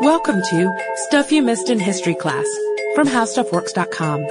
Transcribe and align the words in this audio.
Welcome 0.00 0.42
to 0.42 0.76
Stuff 1.06 1.30
You 1.30 1.40
Missed 1.42 1.70
in 1.70 1.78
History 1.78 2.14
Class 2.14 2.46
from 2.94 3.06
HowStuffWorks.com. 3.06 4.22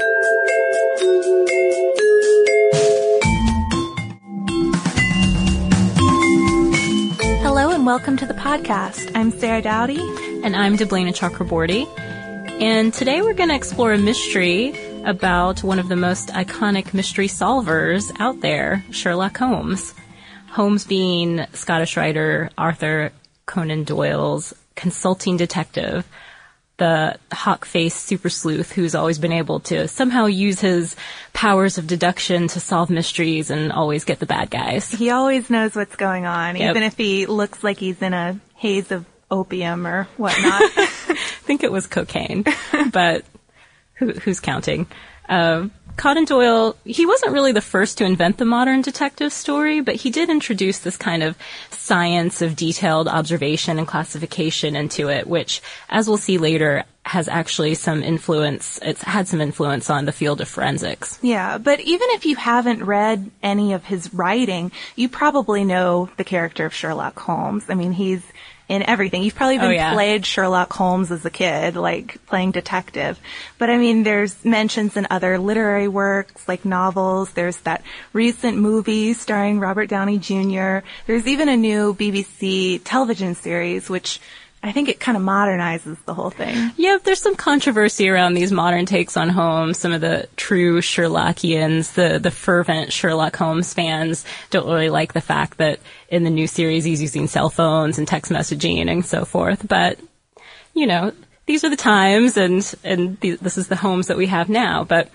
Hello 7.41 7.71
and 7.71 7.85
welcome 7.85 8.17
to 8.17 8.25
the 8.25 8.33
podcast. 8.33 9.11
I'm 9.15 9.31
Sarah 9.31 9.61
Dowdy. 9.61 10.01
And 10.43 10.55
I'm 10.55 10.77
Deblina 10.77 11.15
Chakraborty. 11.15 11.87
And 12.61 12.93
today 12.93 13.21
we're 13.21 13.33
going 13.33 13.49
to 13.49 13.55
explore 13.55 13.93
a 13.93 13.97
mystery 13.97 14.75
about 15.05 15.63
one 15.63 15.79
of 15.79 15.87
the 15.87 15.95
most 15.95 16.27
iconic 16.29 16.93
mystery 16.93 17.27
solvers 17.27 18.11
out 18.19 18.41
there, 18.41 18.83
Sherlock 18.91 19.37
Holmes. 19.37 19.93
Holmes 20.49 20.85
being 20.85 21.45
Scottish 21.53 21.95
writer 21.95 22.49
Arthur 22.57 23.11
Conan 23.45 23.85
Doyle's 23.85 24.53
consulting 24.75 25.37
detective, 25.37 26.07
the 26.77 27.17
hawk-faced 27.31 27.97
super 28.03 28.29
sleuth 28.29 28.71
who's 28.71 28.95
always 28.95 29.19
been 29.19 29.31
able 29.31 29.59
to 29.61 29.87
somehow 29.87 30.25
use 30.25 30.59
his 30.59 30.95
powers 31.31 31.77
of 31.77 31.85
deduction 31.85 32.47
to 32.47 32.59
solve 32.59 32.89
mysteries 32.89 33.51
and 33.51 33.71
always 33.71 34.03
get 34.05 34.19
the 34.19 34.25
bad 34.25 34.49
guys. 34.49 34.89
He 34.91 35.11
always 35.11 35.49
knows 35.51 35.75
what's 35.75 35.95
going 35.95 36.25
on, 36.25 36.55
Yep. 36.55 36.69
even 36.71 36.83
if 36.83 36.97
he 36.97 37.25
looks 37.27 37.63
like 37.63 37.77
he's 37.77 38.01
in 38.01 38.13
a 38.13 38.39
haze 38.55 38.91
of 38.91 39.05
opium 39.29 39.85
or 39.85 40.05
whatnot. 40.17 40.61
I 40.77 41.15
think 41.45 41.63
it 41.63 41.71
was 41.71 41.85
cocaine, 41.87 42.43
but 42.91 43.23
who, 43.95 44.11
who's 44.13 44.39
counting? 44.39 44.87
Uh, 45.29 45.67
Conan 45.95 46.25
Doyle, 46.25 46.75
he 46.83 47.05
wasn't 47.05 47.33
really 47.33 47.51
the 47.51 47.61
first 47.61 47.97
to 47.99 48.05
invent 48.05 48.37
the 48.37 48.45
modern 48.45 48.81
detective 48.81 49.31
story, 49.31 49.79
but 49.79 49.95
he 49.95 50.09
did 50.09 50.29
introduce 50.29 50.79
this 50.79 50.97
kind 50.97 51.23
of 51.23 51.37
science 51.69 52.41
of 52.41 52.55
detailed 52.55 53.07
observation 53.07 53.77
and 53.77 53.87
classification 53.87 54.75
into 54.75 55.09
it, 55.09 55.27
which, 55.27 55.61
as 55.89 56.07
we'll 56.07 56.17
see 56.17 56.37
later, 56.37 56.83
has 57.05 57.27
actually 57.27 57.75
some 57.75 58.01
influence, 58.01 58.79
it's 58.81 59.01
had 59.01 59.27
some 59.27 59.41
influence 59.41 59.89
on 59.89 60.05
the 60.05 60.11
field 60.11 60.39
of 60.41 60.47
forensics. 60.47 61.19
yeah, 61.21 61.57
but 61.57 61.79
even 61.81 62.07
if 62.11 62.25
you 62.25 62.35
haven't 62.37 62.83
read 62.83 63.29
any 63.41 63.73
of 63.73 63.83
his 63.83 64.13
writing, 64.13 64.71
you 64.95 65.09
probably 65.09 65.63
know 65.63 66.09
the 66.17 66.23
character 66.23 66.65
of 66.65 66.73
Sherlock 66.73 67.19
Holmes. 67.19 67.65
I 67.69 67.75
mean, 67.75 67.91
he's 67.91 68.23
in 68.69 68.81
everything. 68.83 69.23
You've 69.23 69.35
probably 69.35 69.55
even 69.55 69.67
Oh, 69.67 69.71
yeah. 69.71 69.93
played 69.93 70.25
Sherlock 70.25 70.71
Holmes 70.73 71.11
as 71.11 71.25
a 71.25 71.29
kid, 71.29 71.75
like 71.75 72.25
playing 72.27 72.51
detective. 72.51 73.19
But 73.57 73.69
I 73.69 73.77
mean, 73.77 74.03
there's 74.03 74.43
mentions 74.45 74.95
in 74.97 75.05
other 75.09 75.37
literary 75.37 75.87
works, 75.87 76.47
like 76.47 76.63
novels. 76.65 77.31
There's 77.31 77.57
that 77.61 77.83
recent 78.13 78.57
movie 78.57 79.13
starring 79.13 79.59
Robert 79.59 79.87
Downey 79.89 80.17
Jr. 80.17 80.79
There's 81.07 81.27
even 81.27 81.49
a 81.49 81.57
new 81.57 81.93
BBC 81.93 82.81
television 82.83 83.35
series, 83.35 83.89
which 83.89 84.19
I 84.65 84.71
think 84.71 84.87
it 84.87 85.01
kind 85.01 85.17
of 85.17 85.23
modernizes 85.23 85.97
the 86.05 86.13
whole 86.13 86.29
thing. 86.29 86.71
Yeah, 86.77 86.97
there's 87.03 87.21
some 87.21 87.35
controversy 87.35 88.07
around 88.07 88.33
these 88.33 88.51
modern 88.51 88.85
takes 88.85 89.17
on 89.17 89.27
Holmes. 89.27 89.77
Some 89.77 89.91
of 89.91 89.99
the 89.99 90.29
true 90.37 90.79
Sherlockians, 90.79 91.93
the, 91.95 92.17
the 92.17 92.31
fervent 92.31 92.93
Sherlock 92.93 93.35
Holmes 93.35 93.73
fans 93.73 94.23
don't 94.51 94.65
really 94.65 94.89
like 94.89 95.11
the 95.11 95.19
fact 95.19 95.57
that 95.57 95.81
in 96.07 96.23
the 96.23 96.29
new 96.29 96.47
series 96.47 96.85
he's 96.85 97.01
using 97.01 97.27
cell 97.27 97.49
phones 97.49 97.97
and 97.97 98.07
text 98.07 98.31
messaging 98.31 98.89
and 98.89 99.05
so 99.05 99.25
forth. 99.25 99.67
But, 99.67 99.99
you 100.73 100.87
know, 100.87 101.11
these 101.45 101.65
are 101.65 101.69
the 101.69 101.75
times 101.75 102.37
and, 102.37 102.73
and 102.85 103.19
th- 103.19 103.41
this 103.41 103.57
is 103.57 103.67
the 103.67 103.75
Holmes 103.75 104.07
that 104.07 104.17
we 104.17 104.27
have 104.27 104.47
now. 104.47 104.85
But 104.85 105.09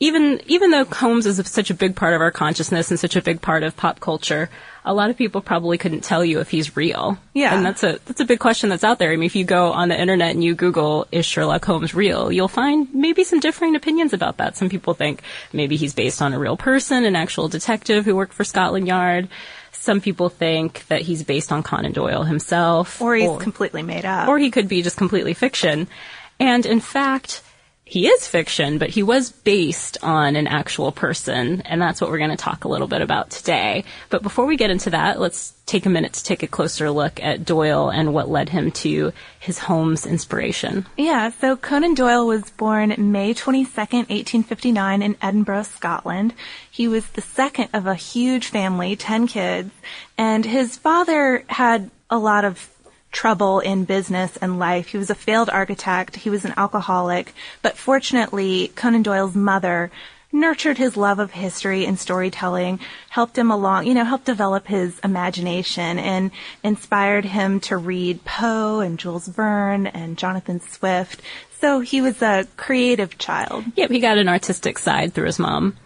even 0.00 0.40
even 0.46 0.70
though 0.70 0.84
Holmes 0.84 1.24
is 1.26 1.40
such 1.48 1.70
a 1.70 1.74
big 1.74 1.94
part 1.94 2.14
of 2.14 2.20
our 2.20 2.30
consciousness 2.32 2.90
and 2.90 2.98
such 2.98 3.14
a 3.16 3.22
big 3.22 3.40
part 3.40 3.62
of 3.62 3.76
pop 3.76 4.00
culture, 4.00 4.50
a 4.84 4.92
lot 4.92 5.08
of 5.08 5.16
people 5.16 5.40
probably 5.40 5.78
couldn't 5.78 6.02
tell 6.02 6.24
you 6.24 6.40
if 6.40 6.50
he's 6.50 6.76
real. 6.76 7.16
Yeah. 7.32 7.54
and 7.56 7.64
that's 7.64 7.82
a 7.84 8.00
that's 8.04 8.20
a 8.20 8.24
big 8.24 8.40
question 8.40 8.70
that's 8.70 8.82
out 8.84 8.98
there. 8.98 9.12
I 9.12 9.16
mean, 9.16 9.26
if 9.26 9.36
you 9.36 9.44
go 9.44 9.72
on 9.72 9.88
the 9.88 9.98
internet 9.98 10.32
and 10.32 10.42
you 10.42 10.54
Google 10.56 11.06
"Is 11.12 11.24
Sherlock 11.24 11.64
Holmes 11.64 11.94
real?" 11.94 12.32
you'll 12.32 12.48
find 12.48 12.92
maybe 12.92 13.22
some 13.24 13.38
differing 13.40 13.76
opinions 13.76 14.12
about 14.12 14.38
that. 14.38 14.56
Some 14.56 14.68
people 14.68 14.94
think 14.94 15.22
maybe 15.52 15.76
he's 15.76 15.94
based 15.94 16.20
on 16.20 16.34
a 16.34 16.38
real 16.40 16.56
person, 16.56 17.04
an 17.04 17.14
actual 17.14 17.48
detective 17.48 18.04
who 18.04 18.16
worked 18.16 18.34
for 18.34 18.44
Scotland 18.44 18.88
Yard. 18.88 19.28
Some 19.72 20.00
people 20.00 20.28
think 20.28 20.86
that 20.88 21.02
he's 21.02 21.22
based 21.22 21.52
on 21.52 21.62
Conan 21.62 21.92
Doyle 21.92 22.22
himself, 22.24 23.00
Or 23.02 23.14
he's 23.14 23.36
completely 23.38 23.82
made 23.82 24.04
up. 24.04 24.28
or 24.28 24.38
he 24.38 24.50
could 24.50 24.66
be 24.66 24.82
just 24.82 24.96
completely 24.96 25.34
fiction. 25.34 25.86
And 26.40 26.64
in 26.66 26.80
fact, 26.80 27.42
he 27.86 28.06
is 28.06 28.26
fiction, 28.26 28.78
but 28.78 28.88
he 28.88 29.02
was 29.02 29.30
based 29.30 29.98
on 30.02 30.36
an 30.36 30.46
actual 30.46 30.90
person, 30.90 31.60
and 31.62 31.82
that's 31.82 32.00
what 32.00 32.10
we're 32.10 32.18
going 32.18 32.30
to 32.30 32.36
talk 32.36 32.64
a 32.64 32.68
little 32.68 32.86
bit 32.86 33.02
about 33.02 33.28
today. 33.28 33.84
But 34.08 34.22
before 34.22 34.46
we 34.46 34.56
get 34.56 34.70
into 34.70 34.90
that, 34.90 35.20
let's 35.20 35.52
take 35.66 35.84
a 35.84 35.90
minute 35.90 36.14
to 36.14 36.24
take 36.24 36.42
a 36.42 36.46
closer 36.46 36.90
look 36.90 37.22
at 37.22 37.44
Doyle 37.44 37.90
and 37.90 38.14
what 38.14 38.30
led 38.30 38.48
him 38.48 38.70
to 38.70 39.12
his 39.38 39.58
Holmes 39.58 40.06
inspiration. 40.06 40.86
Yeah, 40.96 41.28
so 41.28 41.56
Conan 41.56 41.92
Doyle 41.92 42.26
was 42.26 42.48
born 42.50 42.94
May 42.96 43.34
22nd, 43.34 44.08
1859 44.08 45.02
in 45.02 45.16
Edinburgh, 45.20 45.64
Scotland. 45.64 46.32
He 46.70 46.88
was 46.88 47.06
the 47.08 47.20
second 47.20 47.68
of 47.74 47.86
a 47.86 47.94
huge 47.94 48.46
family, 48.48 48.96
10 48.96 49.26
kids, 49.26 49.70
and 50.16 50.46
his 50.46 50.78
father 50.78 51.44
had 51.48 51.90
a 52.08 52.18
lot 52.18 52.46
of 52.46 52.73
trouble 53.14 53.60
in 53.60 53.84
business 53.84 54.36
and 54.36 54.58
life. 54.58 54.88
He 54.88 54.98
was 54.98 55.08
a 55.08 55.14
failed 55.14 55.48
architect, 55.48 56.16
he 56.16 56.28
was 56.28 56.44
an 56.44 56.52
alcoholic, 56.56 57.32
but 57.62 57.78
fortunately, 57.78 58.68
Conan 58.74 59.02
Doyle's 59.02 59.34
mother 59.34 59.90
nurtured 60.34 60.76
his 60.76 60.96
love 60.96 61.20
of 61.20 61.30
history 61.30 61.86
and 61.86 61.98
storytelling, 61.98 62.80
helped 63.08 63.38
him 63.38 63.50
along, 63.50 63.86
you 63.86 63.94
know, 63.94 64.04
helped 64.04 64.24
develop 64.24 64.66
his 64.66 64.98
imagination 64.98 65.98
and 65.98 66.32
inspired 66.62 67.24
him 67.24 67.60
to 67.60 67.76
read 67.76 68.24
Poe 68.24 68.80
and 68.80 68.98
Jules 68.98 69.28
Verne 69.28 69.86
and 69.86 70.18
Jonathan 70.18 70.60
Swift. 70.60 71.22
So 71.60 71.80
he 71.80 72.00
was 72.00 72.20
a 72.20 72.46
creative 72.56 73.16
child. 73.16 73.64
Yep, 73.76 73.90
he 73.90 74.00
got 74.00 74.18
an 74.18 74.28
artistic 74.28 74.76
side 74.76 75.14
through 75.14 75.26
his 75.26 75.38
mom. 75.38 75.76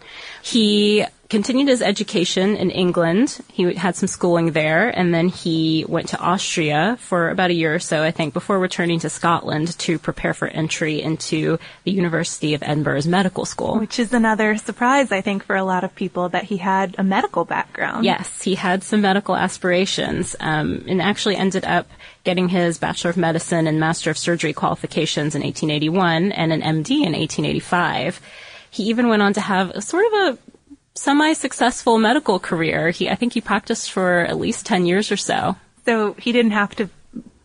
He 0.41 1.05
continued 1.29 1.67
his 1.67 1.83
education 1.83 2.55
in 2.55 2.71
England. 2.71 3.39
He 3.53 3.75
had 3.75 3.95
some 3.95 4.07
schooling 4.07 4.51
there, 4.51 4.89
and 4.89 5.13
then 5.13 5.29
he 5.29 5.85
went 5.87 6.09
to 6.09 6.19
Austria 6.19 6.97
for 6.99 7.29
about 7.29 7.51
a 7.51 7.53
year 7.53 7.75
or 7.75 7.79
so, 7.79 8.01
I 8.01 8.09
think, 8.09 8.33
before 8.33 8.57
returning 8.57 8.99
to 9.01 9.09
Scotland 9.09 9.77
to 9.79 9.99
prepare 9.99 10.33
for 10.33 10.47
entry 10.47 11.01
into 11.01 11.59
the 11.83 11.91
University 11.91 12.55
of 12.55 12.63
Edinburgh's 12.63 13.07
medical 13.07 13.45
school. 13.45 13.77
Which 13.77 13.99
is 13.99 14.11
another 14.11 14.57
surprise, 14.57 15.11
I 15.11 15.21
think, 15.21 15.43
for 15.43 15.55
a 15.55 15.63
lot 15.63 15.83
of 15.83 15.93
people 15.93 16.29
that 16.29 16.45
he 16.45 16.57
had 16.57 16.95
a 16.97 17.03
medical 17.03 17.45
background. 17.45 18.05
Yes, 18.05 18.41
he 18.41 18.55
had 18.55 18.83
some 18.83 19.01
medical 19.01 19.35
aspirations, 19.35 20.35
um, 20.39 20.83
and 20.87 20.99
actually 20.99 21.35
ended 21.35 21.63
up 21.63 21.87
getting 22.23 22.49
his 22.49 22.79
Bachelor 22.79 23.11
of 23.11 23.17
Medicine 23.17 23.67
and 23.67 23.79
Master 23.79 24.09
of 24.09 24.17
Surgery 24.17 24.53
qualifications 24.53 25.35
in 25.35 25.43
1881 25.43 26.31
and 26.31 26.51
an 26.51 26.61
MD 26.61 27.05
in 27.05 27.13
1885. 27.13 28.19
He 28.71 28.83
even 28.83 29.09
went 29.09 29.21
on 29.21 29.33
to 29.33 29.41
have 29.41 29.71
a 29.71 29.81
sort 29.81 30.05
of 30.05 30.13
a 30.13 30.37
semi-successful 30.99 31.97
medical 31.97 32.39
career. 32.39 32.89
He, 32.89 33.09
I 33.09 33.15
think 33.15 33.33
he 33.33 33.41
practiced 33.41 33.91
for 33.91 34.21
at 34.21 34.37
least 34.37 34.65
10 34.65 34.85
years 34.85 35.11
or 35.11 35.17
so. 35.17 35.55
So 35.85 36.13
he 36.13 36.31
didn't 36.31 36.51
have 36.51 36.75
to 36.75 36.89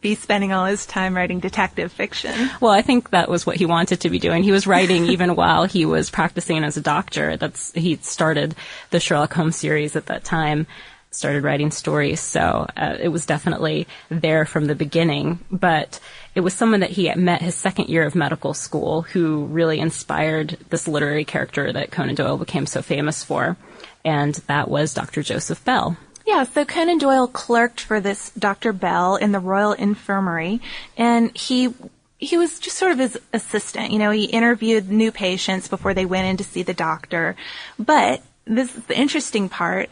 be 0.00 0.14
spending 0.14 0.52
all 0.52 0.66
his 0.66 0.84
time 0.84 1.16
writing 1.16 1.40
detective 1.40 1.90
fiction. 1.90 2.50
Well, 2.60 2.72
I 2.72 2.82
think 2.82 3.10
that 3.10 3.30
was 3.30 3.46
what 3.46 3.56
he 3.56 3.64
wanted 3.64 4.00
to 4.00 4.10
be 4.10 4.18
doing. 4.18 4.42
He 4.42 4.52
was 4.52 4.66
writing 4.66 5.06
even 5.06 5.34
while 5.36 5.64
he 5.64 5.86
was 5.86 6.10
practicing 6.10 6.62
as 6.62 6.76
a 6.76 6.82
doctor. 6.82 7.38
That's 7.38 7.72
he 7.72 7.96
started 7.96 8.54
the 8.90 9.00
Sherlock 9.00 9.32
Holmes 9.32 9.56
series 9.56 9.96
at 9.96 10.06
that 10.06 10.22
time. 10.22 10.66
Started 11.14 11.44
writing 11.44 11.70
stories, 11.70 12.20
so 12.20 12.66
uh, 12.76 12.96
it 13.00 13.08
was 13.08 13.24
definitely 13.24 13.86
there 14.08 14.44
from 14.44 14.66
the 14.66 14.74
beginning. 14.74 15.38
But 15.50 16.00
it 16.34 16.40
was 16.40 16.54
someone 16.54 16.80
that 16.80 16.90
he 16.90 17.12
met 17.14 17.40
his 17.40 17.54
second 17.54 17.88
year 17.88 18.04
of 18.04 18.14
medical 18.14 18.52
school 18.52 19.02
who 19.02 19.44
really 19.44 19.78
inspired 19.78 20.58
this 20.70 20.88
literary 20.88 21.24
character 21.24 21.72
that 21.72 21.90
Conan 21.90 22.16
Doyle 22.16 22.36
became 22.36 22.66
so 22.66 22.82
famous 22.82 23.22
for, 23.22 23.56
and 24.04 24.34
that 24.46 24.68
was 24.68 24.92
Dr. 24.92 25.22
Joseph 25.22 25.64
Bell. 25.64 25.96
Yeah, 26.26 26.44
so 26.44 26.64
Conan 26.64 26.98
Doyle 26.98 27.28
clerked 27.28 27.80
for 27.80 28.00
this 28.00 28.30
Dr. 28.30 28.72
Bell 28.72 29.16
in 29.16 29.32
the 29.32 29.40
Royal 29.40 29.72
Infirmary, 29.72 30.60
and 30.96 31.36
he 31.36 31.74
he 32.18 32.38
was 32.38 32.58
just 32.58 32.78
sort 32.78 32.92
of 32.92 32.98
his 32.98 33.18
assistant. 33.32 33.92
You 33.92 33.98
know, 33.98 34.10
he 34.10 34.24
interviewed 34.24 34.90
new 34.90 35.12
patients 35.12 35.68
before 35.68 35.94
they 35.94 36.06
went 36.06 36.26
in 36.26 36.36
to 36.38 36.44
see 36.44 36.62
the 36.62 36.74
doctor. 36.74 37.36
But 37.78 38.22
this 38.46 38.74
is 38.74 38.84
the 38.84 38.98
interesting 38.98 39.48
part. 39.48 39.90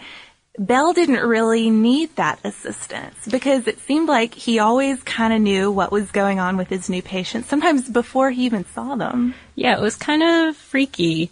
Bell 0.59 0.93
didn't 0.93 1.27
really 1.27 1.71
need 1.71 2.15
that 2.17 2.39
assistance 2.45 3.17
because 3.31 3.67
it 3.67 3.81
seemed 3.81 4.09
like 4.09 4.35
he 4.35 4.59
always 4.59 5.03
kind 5.03 5.33
of 5.33 5.41
knew 5.41 5.71
what 5.71 5.91
was 5.91 6.11
going 6.11 6.41
on 6.41 6.59
with 6.59 6.69
his 6.69 6.91
new 6.91 7.01
patients, 7.01 7.49
sometimes 7.49 7.89
before 7.89 8.31
he 8.31 8.45
even 8.45 8.67
saw 8.67 8.95
them. 8.95 9.35
Yeah, 9.55 9.79
it 9.79 9.81
was 9.81 9.97
kind 9.97 10.23
of 10.23 10.57
freaky, 10.57 11.31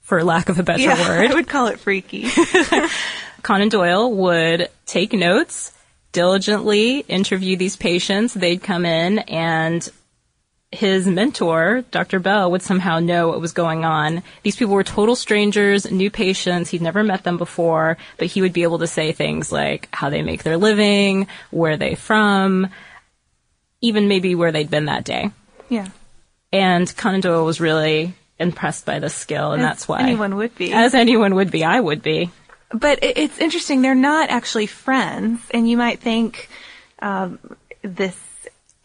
for 0.00 0.24
lack 0.24 0.48
of 0.48 0.58
a 0.58 0.62
better 0.62 0.88
word. 0.88 1.30
I 1.30 1.34
would 1.34 1.48
call 1.48 1.66
it 1.66 1.78
freaky. 1.78 2.26
Conan 3.42 3.68
Doyle 3.68 4.10
would 4.10 4.68
take 4.86 5.12
notes, 5.12 5.72
diligently 6.12 7.00
interview 7.00 7.56
these 7.56 7.76
patients. 7.76 8.32
They'd 8.32 8.62
come 8.62 8.86
in 8.86 9.18
and 9.18 9.86
his 10.70 11.06
mentor, 11.06 11.82
Dr. 11.90 12.18
Bell, 12.20 12.50
would 12.50 12.62
somehow 12.62 12.98
know 12.98 13.28
what 13.28 13.40
was 13.40 13.52
going 13.52 13.84
on. 13.84 14.22
These 14.42 14.56
people 14.56 14.74
were 14.74 14.84
total 14.84 15.16
strangers, 15.16 15.90
new 15.90 16.10
patients. 16.10 16.68
He'd 16.70 16.82
never 16.82 17.02
met 17.02 17.24
them 17.24 17.38
before, 17.38 17.96
but 18.18 18.26
he 18.26 18.42
would 18.42 18.52
be 18.52 18.64
able 18.64 18.78
to 18.80 18.86
say 18.86 19.12
things 19.12 19.50
like 19.50 19.88
how 19.92 20.10
they 20.10 20.20
make 20.22 20.42
their 20.42 20.58
living, 20.58 21.26
where 21.50 21.76
they 21.78 21.94
from. 21.94 22.68
even 23.80 24.08
maybe 24.08 24.34
where 24.34 24.52
they'd 24.52 24.70
been 24.70 24.86
that 24.86 25.04
day. 25.04 25.30
Yeah. 25.68 25.88
And 26.52 26.94
Conan 26.96 27.20
Doyle 27.20 27.44
was 27.44 27.60
really 27.60 28.14
impressed 28.38 28.84
by 28.84 28.98
this 28.98 29.14
skill, 29.14 29.52
and 29.52 29.62
As 29.62 29.68
that's 29.68 29.88
why 29.88 30.02
anyone 30.02 30.36
would 30.36 30.54
be. 30.56 30.72
as 30.72 30.94
anyone 30.94 31.34
would 31.36 31.50
be, 31.50 31.64
I 31.64 31.78
would 31.80 32.02
be. 32.02 32.30
But 32.70 32.98
it's 33.02 33.38
interesting, 33.38 33.80
they're 33.82 33.94
not 33.94 34.30
actually 34.30 34.66
friends, 34.66 35.40
and 35.52 35.68
you 35.70 35.76
might 35.76 36.00
think 36.00 36.48
um, 37.00 37.38
this 37.82 38.14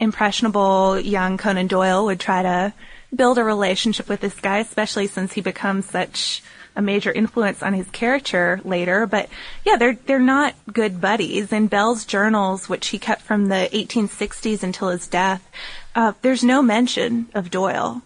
impressionable 0.03 0.99
young 0.99 1.37
Conan 1.37 1.67
Doyle 1.67 2.05
would 2.05 2.19
try 2.19 2.43
to 2.43 2.73
build 3.15 3.37
a 3.37 3.43
relationship 3.43 4.09
with 4.09 4.21
this 4.21 4.39
guy, 4.39 4.59
especially 4.59 5.07
since 5.07 5.33
he 5.33 5.41
becomes 5.41 5.85
such 5.85 6.43
a 6.75 6.81
major 6.81 7.11
influence 7.11 7.61
on 7.61 7.73
his 7.73 7.89
character 7.91 8.59
later. 8.63 9.05
But 9.05 9.29
yeah, 9.65 9.77
they're 9.77 9.97
they're 10.05 10.19
not 10.19 10.55
good 10.71 10.99
buddies. 10.99 11.51
In 11.51 11.67
Bell's 11.67 12.05
journals, 12.05 12.67
which 12.67 12.87
he 12.87 12.99
kept 12.99 13.21
from 13.21 13.47
the 13.47 13.69
1860s 13.71 14.63
until 14.63 14.89
his 14.89 15.07
death, 15.07 15.47
uh, 15.95 16.13
there's 16.21 16.43
no 16.43 16.61
mention 16.61 17.27
of 17.33 17.51
Doyle. 17.51 18.01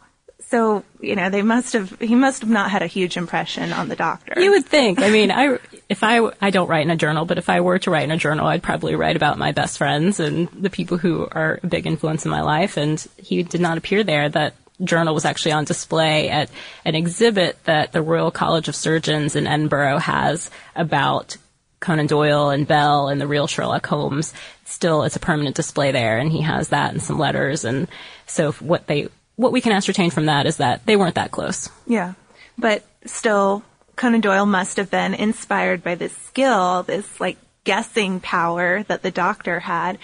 So 0.49 0.83
you 1.01 1.15
know 1.15 1.29
they 1.29 1.41
must 1.41 1.73
have 1.73 1.99
he 1.99 2.15
must 2.15 2.41
have 2.41 2.49
not 2.49 2.71
had 2.71 2.81
a 2.81 2.87
huge 2.87 3.17
impression 3.17 3.73
on 3.73 3.89
the 3.89 3.95
doctor. 3.95 4.39
You 4.39 4.51
would 4.51 4.65
think. 4.65 4.99
I 4.99 5.09
mean, 5.09 5.31
I 5.31 5.59
if 5.89 6.03
I 6.03 6.29
I 6.41 6.49
don't 6.49 6.67
write 6.67 6.85
in 6.85 6.91
a 6.91 6.97
journal, 6.97 7.25
but 7.25 7.37
if 7.37 7.49
I 7.49 7.61
were 7.61 7.79
to 7.79 7.91
write 7.91 8.03
in 8.03 8.11
a 8.11 8.17
journal, 8.17 8.47
I'd 8.47 8.63
probably 8.63 8.95
write 8.95 9.15
about 9.15 9.37
my 9.37 9.51
best 9.51 9.77
friends 9.77 10.19
and 10.19 10.49
the 10.49 10.69
people 10.69 10.97
who 10.97 11.27
are 11.31 11.59
a 11.63 11.67
big 11.67 11.87
influence 11.87 12.25
in 12.25 12.31
my 12.31 12.41
life. 12.41 12.77
And 12.77 13.05
he 13.17 13.43
did 13.43 13.61
not 13.61 13.77
appear 13.77 14.03
there. 14.03 14.29
That 14.29 14.55
journal 14.83 15.13
was 15.13 15.25
actually 15.25 15.53
on 15.53 15.65
display 15.65 16.29
at 16.29 16.49
an 16.85 16.95
exhibit 16.95 17.63
that 17.63 17.93
the 17.93 18.01
Royal 18.01 18.31
College 18.31 18.67
of 18.67 18.75
Surgeons 18.75 19.35
in 19.35 19.47
Edinburgh 19.47 19.99
has 19.99 20.49
about 20.75 21.37
Conan 21.79 22.07
Doyle 22.07 22.49
and 22.49 22.67
Bell 22.67 23.07
and 23.07 23.21
the 23.21 23.27
real 23.27 23.47
Sherlock 23.47 23.85
Holmes. 23.85 24.33
Still, 24.65 25.03
it's 25.03 25.15
a 25.15 25.19
permanent 25.21 25.55
display 25.55 25.91
there, 25.91 26.17
and 26.17 26.31
he 26.31 26.41
has 26.41 26.69
that 26.69 26.91
and 26.91 27.01
some 27.01 27.19
letters. 27.19 27.65
And 27.65 27.87
so, 28.25 28.51
what 28.53 28.87
they 28.87 29.09
what 29.35 29.51
we 29.51 29.61
can 29.61 29.71
ascertain 29.71 30.09
from 30.09 30.25
that 30.25 30.45
is 30.45 30.57
that 30.57 30.85
they 30.85 30.95
weren't 30.95 31.15
that 31.15 31.31
close. 31.31 31.69
Yeah. 31.85 32.13
But 32.57 32.83
still, 33.05 33.63
Conan 33.97 34.21
Doyle 34.21 34.45
must 34.45 34.77
have 34.77 34.89
been 34.89 35.13
inspired 35.13 35.83
by 35.83 35.95
this 35.95 36.15
skill, 36.15 36.83
this 36.83 37.19
like 37.19 37.37
guessing 37.65 38.21
power 38.21 38.83
that 38.83 39.01
the 39.01 39.11
doctor 39.11 39.59
had. 39.59 39.97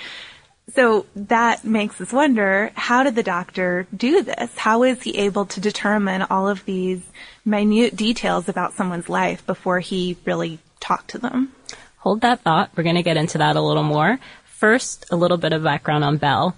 So 0.73 1.05
that 1.15 1.63
makes 1.63 2.01
us 2.01 2.11
wonder, 2.11 2.71
how 2.73 3.03
did 3.03 3.15
the 3.15 3.23
doctor 3.23 3.87
do 3.95 4.23
this? 4.23 4.57
How 4.57 4.83
is 4.83 5.01
he 5.03 5.17
able 5.19 5.45
to 5.45 5.61
determine 5.61 6.23
all 6.23 6.49
of 6.49 6.65
these 6.65 7.01
minute 7.45 7.95
details 7.95 8.49
about 8.49 8.73
someone's 8.73 9.09
life 9.09 9.45
before 9.45 9.79
he 9.79 10.17
really 10.25 10.59
talked 10.79 11.11
to 11.11 11.19
them? 11.19 11.53
Hold 11.97 12.21
that 12.21 12.41
thought. 12.41 12.71
We're 12.75 12.83
going 12.83 12.95
to 12.95 13.03
get 13.03 13.17
into 13.17 13.37
that 13.37 13.55
a 13.55 13.61
little 13.61 13.83
more. 13.83 14.19
First, 14.45 15.05
a 15.11 15.15
little 15.15 15.37
bit 15.37 15.53
of 15.53 15.63
background 15.63 16.03
on 16.03 16.17
Bell. 16.17 16.55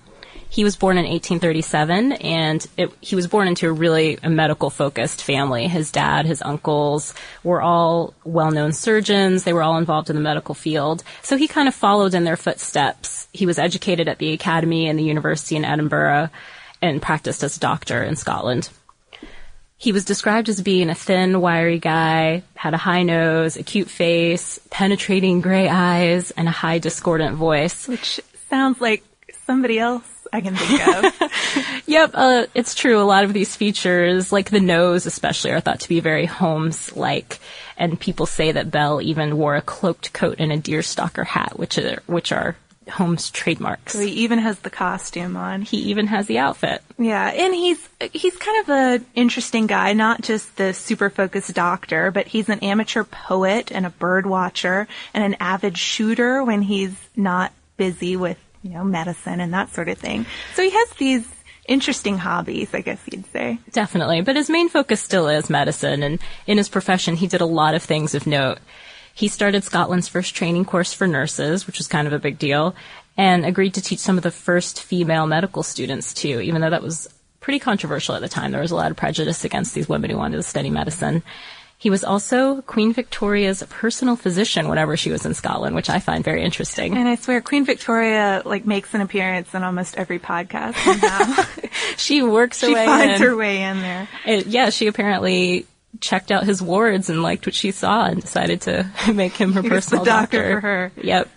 He 0.49 0.63
was 0.63 0.75
born 0.75 0.97
in 0.97 1.05
1837, 1.05 2.13
and 2.13 2.65
it, 2.77 2.91
he 3.01 3.15
was 3.15 3.27
born 3.27 3.47
into 3.47 3.67
a 3.67 3.73
really 3.73 4.17
medical 4.23 4.69
focused 4.69 5.21
family. 5.21 5.67
His 5.67 5.91
dad, 5.91 6.25
his 6.25 6.41
uncles 6.41 7.13
were 7.43 7.61
all 7.61 8.13
well 8.23 8.51
known 8.51 8.71
surgeons. 8.71 9.43
They 9.43 9.53
were 9.53 9.63
all 9.63 9.77
involved 9.77 10.09
in 10.09 10.15
the 10.15 10.21
medical 10.21 10.55
field. 10.55 11.03
So 11.23 11.35
he 11.35 11.47
kind 11.47 11.67
of 11.67 11.75
followed 11.75 12.13
in 12.13 12.23
their 12.23 12.37
footsteps. 12.37 13.27
He 13.33 13.45
was 13.45 13.59
educated 13.59 14.07
at 14.07 14.19
the 14.19 14.31
academy 14.33 14.87
and 14.87 14.97
the 14.97 15.03
university 15.03 15.55
in 15.55 15.65
Edinburgh 15.65 16.29
and 16.81 17.01
practiced 17.01 17.43
as 17.43 17.57
a 17.57 17.59
doctor 17.59 18.03
in 18.03 18.15
Scotland. 18.15 18.69
He 19.77 19.91
was 19.91 20.05
described 20.05 20.47
as 20.47 20.61
being 20.61 20.89
a 20.89 20.95
thin, 20.95 21.41
wiry 21.41 21.79
guy, 21.79 22.43
had 22.55 22.73
a 22.73 22.77
high 22.77 23.03
nose, 23.03 23.57
a 23.57 23.63
cute 23.63 23.89
face, 23.89 24.57
penetrating 24.69 25.41
gray 25.41 25.67
eyes, 25.67 26.31
and 26.31 26.47
a 26.47 26.51
high 26.51 26.79
discordant 26.79 27.35
voice. 27.35 27.87
Which 27.87 28.21
sounds 28.49 28.79
like 28.79 29.03
somebody 29.45 29.77
else 29.77 30.14
I 30.35 30.41
can 30.41 30.55
think 30.55 30.87
of. 30.87 31.31
Yep, 31.87 32.11
uh, 32.15 32.45
it's 32.55 32.73
true. 32.73 32.99
A 32.99 33.05
lot 33.05 33.25
of 33.25 33.33
these 33.33 33.55
features, 33.55 34.31
like 34.31 34.49
the 34.49 34.59
nose 34.59 35.05
especially, 35.05 35.51
are 35.51 35.59
thought 35.59 35.81
to 35.81 35.89
be 35.89 35.99
very 35.99 36.25
Holmes-like. 36.25 37.39
And 37.77 37.99
people 37.99 38.25
say 38.25 38.51
that 38.51 38.71
Bell 38.71 39.01
even 39.01 39.37
wore 39.37 39.55
a 39.55 39.61
cloaked 39.61 40.11
coat 40.11 40.37
and 40.39 40.51
a 40.51 40.57
deerstalker 40.57 41.25
hat, 41.25 41.59
which 41.59 41.77
are, 41.77 42.01
which 42.07 42.31
are 42.31 42.55
Holmes 42.89 43.29
trademarks. 43.29 43.93
so 43.93 43.99
he 43.99 44.11
even 44.11 44.39
has 44.39 44.59
the 44.59 44.69
costume 44.69 45.37
on. 45.37 45.61
He 45.61 45.77
even 45.77 46.07
has 46.07 46.27
the 46.27 46.39
outfit. 46.39 46.81
Yeah, 46.97 47.27
and 47.29 47.53
he's 47.53 47.87
he's 48.11 48.35
kind 48.37 48.63
of 48.63 48.69
an 48.69 49.05
interesting 49.15 49.67
guy, 49.67 49.93
not 49.93 50.21
just 50.21 50.55
the 50.57 50.73
super 50.73 51.09
focused 51.09 51.53
doctor, 51.53 52.11
but 52.11 52.27
he's 52.27 52.49
an 52.49 52.59
amateur 52.59 53.03
poet 53.03 53.71
and 53.71 53.85
a 53.85 53.89
bird 53.89 54.25
watcher 54.25 54.87
and 55.13 55.23
an 55.23 55.35
avid 55.39 55.77
shooter 55.77 56.43
when 56.43 56.61
he's 56.61 56.95
not 57.15 57.51
busy 57.77 58.15
with, 58.15 58.37
you 58.65 58.71
know, 58.71 58.83
medicine 58.83 59.39
and 59.39 59.53
that 59.53 59.71
sort 59.73 59.89
of 59.89 59.97
thing. 59.99 60.25
So 60.55 60.63
he 60.63 60.71
has 60.71 60.89
these 60.97 61.27
interesting 61.67 62.17
hobbies, 62.17 62.73
I 62.73 62.81
guess 62.81 62.99
you'd 63.11 63.27
say. 63.27 63.59
Definitely. 63.71 64.21
But 64.21 64.35
his 64.35 64.49
main 64.49 64.69
focus 64.69 65.01
still 65.01 65.27
is 65.27 65.51
medicine. 65.51 66.01
And 66.01 66.19
in 66.47 66.57
his 66.57 66.67
profession, 66.67 67.15
he 67.15 67.27
did 67.27 67.41
a 67.41 67.45
lot 67.45 67.75
of 67.75 67.83
things 67.83 68.15
of 68.15 68.25
note. 68.25 68.57
He 69.13 69.27
started 69.27 69.63
Scotland's 69.63 70.07
first 70.07 70.33
training 70.33 70.65
course 70.65 70.93
for 70.93 71.05
nurses, 71.05 71.67
which 71.67 71.77
was 71.77 71.87
kind 71.87 72.07
of 72.07 72.13
a 72.13 72.19
big 72.19 72.39
deal, 72.39 72.75
and 73.15 73.45
agreed 73.45 73.75
to 73.75 73.81
teach 73.81 73.99
some 73.99 74.17
of 74.17 74.23
the 74.23 74.31
first 74.31 74.81
female 74.81 75.27
medical 75.27 75.61
students 75.61 76.11
too, 76.11 76.41
even 76.41 76.61
though 76.61 76.71
that 76.71 76.81
was 76.81 77.07
pretty 77.39 77.59
controversial 77.59 78.15
at 78.15 78.21
the 78.21 78.27
time. 78.27 78.51
There 78.51 78.61
was 78.61 78.71
a 78.71 78.75
lot 78.75 78.89
of 78.89 78.97
prejudice 78.97 79.45
against 79.45 79.75
these 79.75 79.87
women 79.87 80.09
who 80.09 80.17
wanted 80.17 80.37
to 80.37 80.43
study 80.43 80.71
medicine. 80.71 81.21
He 81.85 81.91
was 81.91 82.03
also 82.03 82.63
Queen 82.63 82.93
Victoria's 82.93 83.61
personal 83.69 84.15
physician 84.15 84.69
whenever 84.69 84.97
she 84.97 85.11
was 85.11 85.23
in 85.23 85.35
Scotland, 85.35 85.75
which 85.75 85.87
I 85.87 85.99
find 85.99 86.23
very 86.23 86.41
interesting. 86.43 86.97
And 86.97 87.07
I 87.07 87.13
swear 87.13 87.41
Queen 87.41 87.63
Victoria 87.63 88.41
like 88.43 88.65
makes 88.65 88.95
an 88.95 89.01
appearance 89.01 89.53
in 89.53 89.61
almost 89.61 89.95
every 89.95 90.17
podcast. 90.17 90.73
Uh, 90.83 91.45
she 91.97 92.23
works 92.23 92.61
her 92.61 92.69
she 92.69 92.73
way 92.73 92.87
finds 92.87 93.21
in. 93.21 93.27
her 93.27 93.35
way 93.35 93.61
in 93.61 93.81
there. 93.81 94.09
It- 94.25 94.47
yeah, 94.47 94.71
she 94.71 94.87
apparently 94.87 95.67
checked 95.99 96.31
out 96.31 96.43
his 96.45 96.59
wards 96.59 97.11
and 97.11 97.21
liked 97.21 97.45
what 97.45 97.53
she 97.53 97.69
saw 97.69 98.05
and 98.05 98.19
decided 98.19 98.61
to 98.61 98.89
make 99.13 99.33
him 99.37 99.53
her 99.53 99.61
He 99.61 99.69
personal 99.69 100.03
doctor 100.03 100.55
for 100.55 100.61
her. 100.61 100.91
Yep. 101.03 101.29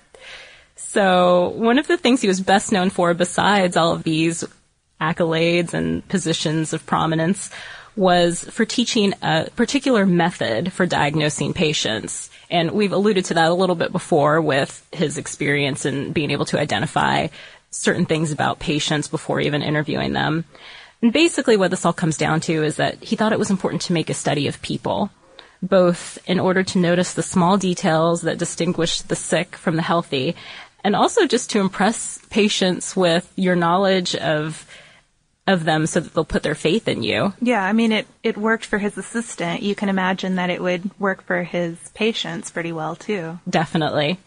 So 0.77 1.51
one 1.57 1.79
of 1.79 1.87
the 1.89 1.99
things 1.99 2.23
he 2.23 2.27
was 2.27 2.41
best 2.41 2.73
known 2.73 2.89
for, 2.89 3.13
besides 3.13 3.77
all 3.77 3.93
of 3.93 4.03
these 4.03 4.45
accolades 4.99 5.75
and 5.75 6.09
positions 6.09 6.73
of 6.73 6.87
prominence, 6.87 7.51
was 7.99 8.45
for 8.45 8.65
teaching 8.65 9.13
a 9.23 9.49
particular 9.57 10.07
method 10.07 10.73
for 10.73 10.87
diagnosing 10.87 11.53
patients. 11.53 12.31
And 12.49 12.71
we've 12.71 12.93
alluded 12.93 13.25
to 13.27 13.35
that 13.35 13.51
a 13.51 13.55
little 13.55 13.75
bit 13.75 13.91
before 13.91 14.41
with 14.41 14.87
his 14.93 15.19
experience 15.19 15.85
in 15.85 16.13
being 16.13 16.31
able 16.31 16.45
to 16.47 16.61
identify 16.61 17.27
certain 17.71 18.07
things 18.07 18.31
about 18.31 18.61
patients 18.61 19.09
before 19.09 19.41
even 19.41 19.63
interviewing 19.63 20.13
them. 20.13 20.45
And 21.03 21.13
basically 21.13 21.57
what 21.57 21.73
this 21.73 21.85
all 21.85 21.93
comes 21.93 22.17
down 22.17 22.41
to 22.43 22.63
is 22.63 22.77
that 22.77 23.03
he 23.03 23.17
thought 23.17 23.33
it 23.33 23.39
was 23.39 23.51
important 23.51 23.83
to 23.83 23.93
make 23.93 24.11
a 24.11 24.15
study 24.15 24.47
of 24.47 24.63
people, 24.63 25.11
both 25.61 26.19
in 26.25 26.39
order 26.39 26.63
to 26.63 26.79
notice 26.79 27.15
the 27.15 27.23
small 27.23 27.59
details 27.59 28.23
that 28.23 28.39
distinguish 28.39 29.03
the 29.03 29.17
sick 29.17 29.57
from 29.57 29.75
the 29.75 29.83
healthy, 29.83 30.37
and 30.85 30.95
also 30.95 31.27
just 31.27 31.51
to 31.51 31.61
impress 31.61 32.21
patients 32.31 32.95
with 32.95 33.31
your 33.35 33.57
knowledge 33.57 34.15
of 34.15 34.67
of 35.49 35.65
them 35.65 35.87
so 35.87 35.99
that 35.99 36.15
they'll 36.15 36.25
put 36.25 36.43
their 36.43 36.55
faith 36.55 36.87
in 36.87 37.03
you. 37.03 37.33
Yeah, 37.41 37.65
I 37.65 37.73
mean 37.73 37.91
it 37.91 38.07
it 38.23 38.37
worked 38.37 38.67
for 38.67 38.79
his 38.79 38.97
assistant. 38.97 39.63
You 39.63 39.75
can 39.75 39.89
imagine 39.89 40.37
that 40.37 40.51
it 40.51 40.63
would 40.63 40.91
work 41.01 41.25
for 41.25 41.43
his 41.43 41.77
patients 41.95 42.51
pretty 42.51 42.71
well 42.71 42.95
too. 42.95 43.41
Definitely. 43.49 44.21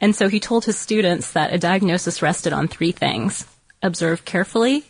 And 0.00 0.16
so 0.16 0.28
he 0.28 0.40
told 0.40 0.64
his 0.64 0.78
students 0.78 1.32
that 1.32 1.52
a 1.52 1.58
diagnosis 1.58 2.22
rested 2.22 2.52
on 2.52 2.68
three 2.68 2.92
things 2.92 3.46
observe 3.82 4.24
carefully, 4.24 4.84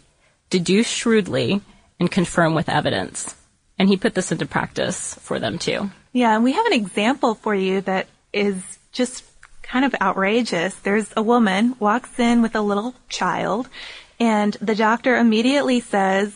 deduce 0.50 0.88
shrewdly, 0.88 1.62
and 1.98 2.10
confirm 2.10 2.54
with 2.54 2.68
evidence. 2.68 3.34
And 3.78 3.88
he 3.88 3.96
put 3.96 4.14
this 4.14 4.30
into 4.30 4.46
practice 4.46 5.14
for 5.14 5.38
them 5.38 5.58
too. 5.58 5.90
Yeah, 6.12 6.34
and 6.34 6.44
we 6.44 6.52
have 6.52 6.66
an 6.66 6.74
example 6.74 7.34
for 7.34 7.54
you 7.54 7.80
that 7.82 8.06
is 8.32 8.78
just 8.92 9.24
kind 9.62 9.86
of 9.86 9.94
outrageous. 10.02 10.74
There's 10.74 11.10
a 11.16 11.22
woman 11.22 11.76
walks 11.78 12.18
in 12.18 12.42
with 12.42 12.54
a 12.54 12.60
little 12.60 12.94
child 13.08 13.68
and 14.22 14.56
the 14.60 14.76
doctor 14.76 15.16
immediately 15.16 15.80
says, 15.80 16.32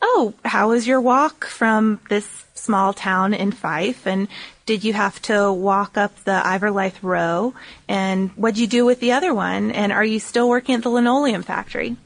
"Oh, 0.00 0.32
how 0.46 0.70
was 0.70 0.86
your 0.86 1.00
walk 1.00 1.44
from 1.44 2.00
this 2.08 2.26
small 2.54 2.94
town 2.94 3.34
in 3.34 3.52
Fife 3.52 4.06
and 4.06 4.28
did 4.64 4.82
you 4.82 4.94
have 4.94 5.20
to 5.22 5.52
walk 5.52 5.98
up 5.98 6.12
the 6.24 6.40
Inverleith 6.42 7.02
Row 7.02 7.52
and 7.86 8.30
what'd 8.30 8.58
you 8.58 8.66
do 8.66 8.86
with 8.86 9.00
the 9.00 9.12
other 9.12 9.34
one 9.34 9.70
and 9.70 9.92
are 9.92 10.04
you 10.04 10.18
still 10.18 10.48
working 10.48 10.74
at 10.74 10.82
the 10.82 10.88
linoleum 10.88 11.42
factory?" 11.42 11.96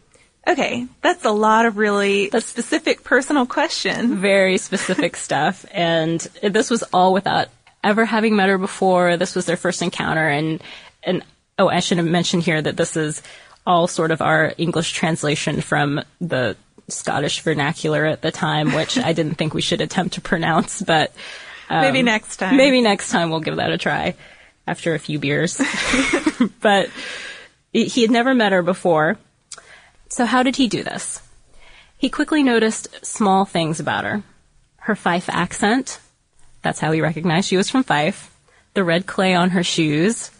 Okay, 0.45 0.89
that's 1.03 1.25
a 1.25 1.31
lot 1.31 1.67
of 1.67 1.77
really 1.77 2.29
a 2.33 2.41
specific 2.41 3.05
personal 3.05 3.47
questions. 3.47 4.13
Very 4.19 4.59
specific 4.59 5.15
stuff. 5.15 5.65
And 5.71 6.19
this 6.43 6.69
was 6.69 6.83
all 6.93 7.13
without 7.13 7.47
ever 7.85 8.05
having 8.05 8.35
met 8.35 8.49
her 8.49 8.59
before. 8.59 9.17
This 9.17 9.37
was 9.37 9.47
their 9.47 9.57
first 9.57 9.83
encounter. 9.83 10.27
And, 10.27 10.61
and, 11.05 11.23
oh, 11.61 11.69
I 11.69 11.79
should 11.79 11.99
have 11.99 12.09
mentioned 12.09 12.43
here 12.43 12.61
that 12.61 12.77
this 12.77 12.97
is 12.97 13.23
all 13.67 13.87
sort 13.87 14.11
of 14.11 14.21
our 14.21 14.53
English 14.59 14.93
translation 14.93 15.61
from 15.61 16.01
the 16.21 16.57
Scottish 16.89 17.41
vernacular 17.41 18.05
at 18.05 18.23
the 18.23 18.31
time, 18.31 18.75
which 18.75 18.99
I 18.99 19.13
didn't 19.13 19.35
think 19.35 19.55
we 19.55 19.63
should 19.63 19.81
attempt 19.81 20.15
to 20.15 20.21
pronounce, 20.21 20.83
but 20.83 21.13
Maybe 21.71 22.01
um, 22.01 22.07
next 22.07 22.37
time. 22.37 22.57
maybe 22.57 22.81
next 22.81 23.11
time 23.11 23.31
we'll 23.31 23.41
give 23.41 23.57
that 23.57 23.71
a 23.71 23.79
try 23.79 24.15
after 24.67 24.95
a 24.95 24.99
few 24.99 25.19
beers. 25.19 25.61
but 26.61 26.91
he 27.73 28.03
had 28.03 28.11
never 28.11 28.35
met 28.35 28.53
her 28.53 28.63
before. 28.63 29.17
So 30.09 30.27
how 30.27 30.43
did 30.43 30.57
he 30.57 30.69
do 30.69 30.83
this? 30.83 31.23
He 31.97 32.11
quickly 32.11 32.43
noticed 32.43 33.05
small 33.07 33.45
things 33.45 33.81
about 33.81 34.05
her. 34.05 34.23
Her 34.77 34.97
Fife 34.97 35.31
accent. 35.31 36.01
That's 36.61 36.81
how 36.81 36.93
he 36.93 37.01
recognized 37.01 37.49
she 37.49 37.57
was 37.57 37.71
from 37.71 37.85
Fife. 37.85 38.31
The 38.75 38.85
red 38.85 39.07
clay 39.07 39.35
on 39.35 39.51
her 39.51 39.63
shoes, 39.63 40.31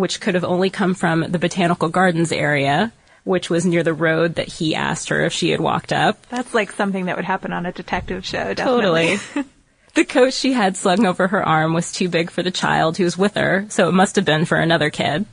which 0.00 0.20
could 0.20 0.34
have 0.34 0.44
only 0.44 0.70
come 0.70 0.94
from 0.94 1.30
the 1.30 1.38
Botanical 1.38 1.90
Gardens 1.90 2.32
area, 2.32 2.90
which 3.24 3.50
was 3.50 3.66
near 3.66 3.82
the 3.82 3.92
road 3.92 4.36
that 4.36 4.48
he 4.48 4.74
asked 4.74 5.10
her 5.10 5.24
if 5.26 5.32
she 5.32 5.50
had 5.50 5.60
walked 5.60 5.92
up. 5.92 6.26
That's 6.28 6.54
like 6.54 6.72
something 6.72 7.04
that 7.04 7.16
would 7.16 7.26
happen 7.26 7.52
on 7.52 7.66
a 7.66 7.72
detective 7.72 8.24
show, 8.24 8.54
definitely. 8.54 9.18
Totally. 9.18 9.48
the 9.94 10.04
coat 10.06 10.32
she 10.32 10.54
had 10.54 10.78
slung 10.78 11.04
over 11.04 11.28
her 11.28 11.46
arm 11.46 11.74
was 11.74 11.92
too 11.92 12.08
big 12.08 12.30
for 12.30 12.42
the 12.42 12.50
child 12.50 12.96
who 12.96 13.04
was 13.04 13.18
with 13.18 13.34
her, 13.34 13.66
so 13.68 13.88
it 13.88 13.92
must 13.92 14.16
have 14.16 14.24
been 14.24 14.46
for 14.46 14.56
another 14.56 14.88
kid. 14.88 15.26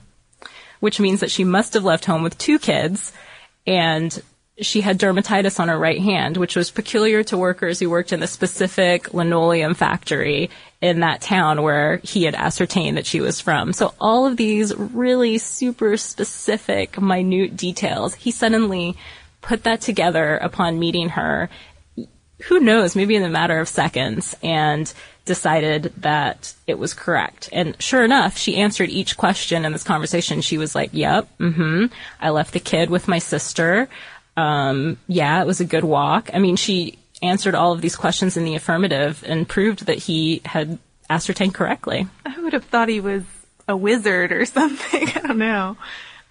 Which 0.81 0.99
means 0.99 1.21
that 1.21 1.31
she 1.31 1.45
must 1.45 1.73
have 1.73 1.85
left 1.85 2.05
home 2.05 2.21
with 2.21 2.37
two 2.37 2.59
kids, 2.59 3.13
and 3.65 4.21
she 4.59 4.81
had 4.81 4.99
dermatitis 4.99 5.59
on 5.59 5.69
her 5.69 5.77
right 5.77 6.01
hand, 6.01 6.35
which 6.35 6.55
was 6.55 6.71
peculiar 6.71 7.23
to 7.23 7.37
workers 7.37 7.79
who 7.79 7.89
worked 7.89 8.11
in 8.11 8.19
the 8.19 8.27
specific 8.27 9.13
linoleum 9.13 9.73
factory 9.73 10.49
in 10.81 10.99
that 10.99 11.21
town 11.21 11.63
where 11.63 11.97
he 11.97 12.23
had 12.23 12.35
ascertained 12.35 12.97
that 12.97 13.05
she 13.05 13.19
was 13.19 13.41
from. 13.41 13.73
So 13.73 13.93
all 13.99 14.27
of 14.27 14.37
these 14.37 14.75
really 14.75 15.37
super 15.39 15.97
specific, 15.97 17.01
minute 17.01 17.57
details, 17.57 18.13
he 18.15 18.31
suddenly 18.31 18.95
put 19.41 19.63
that 19.63 19.81
together 19.81 20.37
upon 20.37 20.79
meeting 20.79 21.09
her. 21.09 21.49
Who 22.43 22.59
knows, 22.59 22.95
maybe 22.95 23.15
in 23.15 23.23
a 23.23 23.29
matter 23.29 23.59
of 23.59 23.67
seconds 23.67 24.35
and 24.43 24.91
decided 25.25 25.91
that 25.97 26.53
it 26.67 26.77
was 26.77 26.93
correct. 26.93 27.49
And 27.51 27.79
sure 27.81 28.03
enough, 28.03 28.37
she 28.37 28.57
answered 28.57 28.89
each 28.89 29.17
question 29.17 29.65
in 29.65 29.71
this 29.71 29.83
conversation. 29.83 30.41
She 30.41 30.59
was 30.59 30.75
like, 30.75 30.91
yep, 30.93 31.27
mm-hmm. 31.39 31.87
I 32.21 32.29
left 32.29 32.53
the 32.53 32.59
kid 32.59 32.91
with 32.91 33.07
my 33.07 33.17
sister. 33.17 33.89
Um, 34.35 34.97
yeah, 35.07 35.41
it 35.41 35.47
was 35.47 35.59
a 35.59 35.65
good 35.65 35.83
walk. 35.83 36.29
I 36.33 36.37
mean, 36.37 36.55
she 36.55 36.99
answered 37.21 37.55
all 37.55 37.73
of 37.73 37.81
these 37.81 37.95
questions 37.95 38.37
in 38.37 38.45
the 38.45 38.55
affirmative 38.55 39.23
and 39.25 39.47
proved 39.47 39.85
that 39.85 39.97
he 39.97 40.41
had 40.45 40.77
ascertained 41.09 41.53
correctly. 41.53 42.07
I 42.25 42.39
would 42.41 42.53
have 42.53 42.65
thought 42.65 42.89
he 42.89 42.99
was 42.99 43.23
a 43.67 43.75
wizard 43.75 44.31
or 44.31 44.45
something. 44.45 45.09
I 45.15 45.19
don't 45.19 45.37
know. 45.37 45.77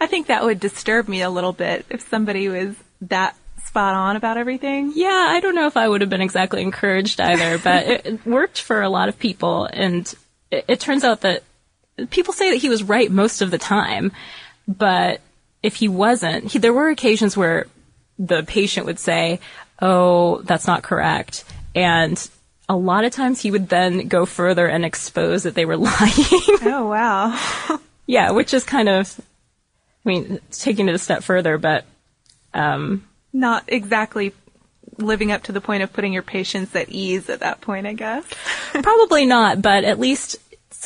I 0.01 0.07
think 0.07 0.27
that 0.27 0.45
would 0.45 0.61
disturb 0.61 1.09
me 1.09 1.23
a 1.23 1.31
little 1.31 1.53
bit 1.53 1.87
if 1.89 2.07
somebody 2.09 2.49
was 2.49 2.77
that 3.03 3.37
spot 3.65 3.95
on 3.95 4.17
about 4.17 4.37
everything. 4.37 4.93
Yeah, 4.95 5.27
I 5.29 5.41
don't 5.41 5.55
know 5.55 5.67
if 5.67 5.77
I 5.77 5.89
would 5.89 6.01
have 6.03 6.11
been 6.11 6.21
exactly 6.21 6.63
encouraged 6.63 7.21
either, 7.21 7.59
but 7.59 7.87
it, 7.87 8.07
it, 8.07 8.27
worked 8.27 8.61
for 8.61 8.83
a 8.83 8.89
lot 8.89 9.09
of 9.09 9.19
people. 9.19 9.65
And 9.65 10.13
it, 10.51 10.65
it 10.69 10.81
turns 10.81 11.03
out 11.03 11.23
that 11.23 11.43
people 12.11 12.33
say 12.33 12.51
that 12.51 12.57
he 12.57 12.69
was 12.69 12.83
right 12.83 13.11
most 13.11 13.43
of 13.43 13.51
the 13.51 13.59
time, 13.59 14.13
but 14.69 15.21
if 15.63 15.77
he 15.77 15.89
wasn't, 15.89 16.53
he, 16.53 16.59
there 16.59 16.73
were 16.73 16.91
occasions 16.91 17.37
where 17.37 17.67
the 18.19 18.43
patient 18.45 18.87
would 18.87 18.99
say, 18.99 19.41
"Oh, 19.81 20.41
that's 20.43 20.67
not 20.67 20.83
correct," 20.83 21.45
and 21.75 22.29
a 22.69 22.77
lot 22.77 23.05
of 23.05 23.13
times 23.13 23.41
he 23.41 23.51
would 23.51 23.69
then 23.69 24.09
go 24.09 24.27
further 24.27 24.67
and 24.67 24.85
expose 24.85 25.45
that 25.45 25.55
they 25.55 25.65
were 25.65 25.77
lying. 25.77 26.13
oh 26.63 26.89
wow! 26.89 27.79
yeah, 28.07 28.31
which 28.33 28.55
is 28.55 28.65
kind 28.65 28.89
of, 28.89 29.21
I 30.05 30.09
mean, 30.09 30.41
taking 30.51 30.89
it 30.89 30.95
a 30.95 30.99
step 30.99 31.23
further, 31.23 31.59
but 31.59 31.85
um, 32.55 33.07
not 33.33 33.65
exactly 33.69 34.33
living 34.99 35.31
up 35.31 35.45
to 35.45 35.53
the 35.53 35.61
point 35.61 35.83
of 35.83 35.93
putting 35.93 36.13
your 36.13 36.23
patients 36.23 36.75
at 36.75 36.89
ease 36.89 37.29
at 37.29 37.41
that 37.41 37.61
point, 37.61 37.87
I 37.87 37.93
guess. 37.93 38.25
Probably 38.73 39.27
not, 39.27 39.61
but 39.61 39.85
at 39.85 39.99
least 39.99 40.37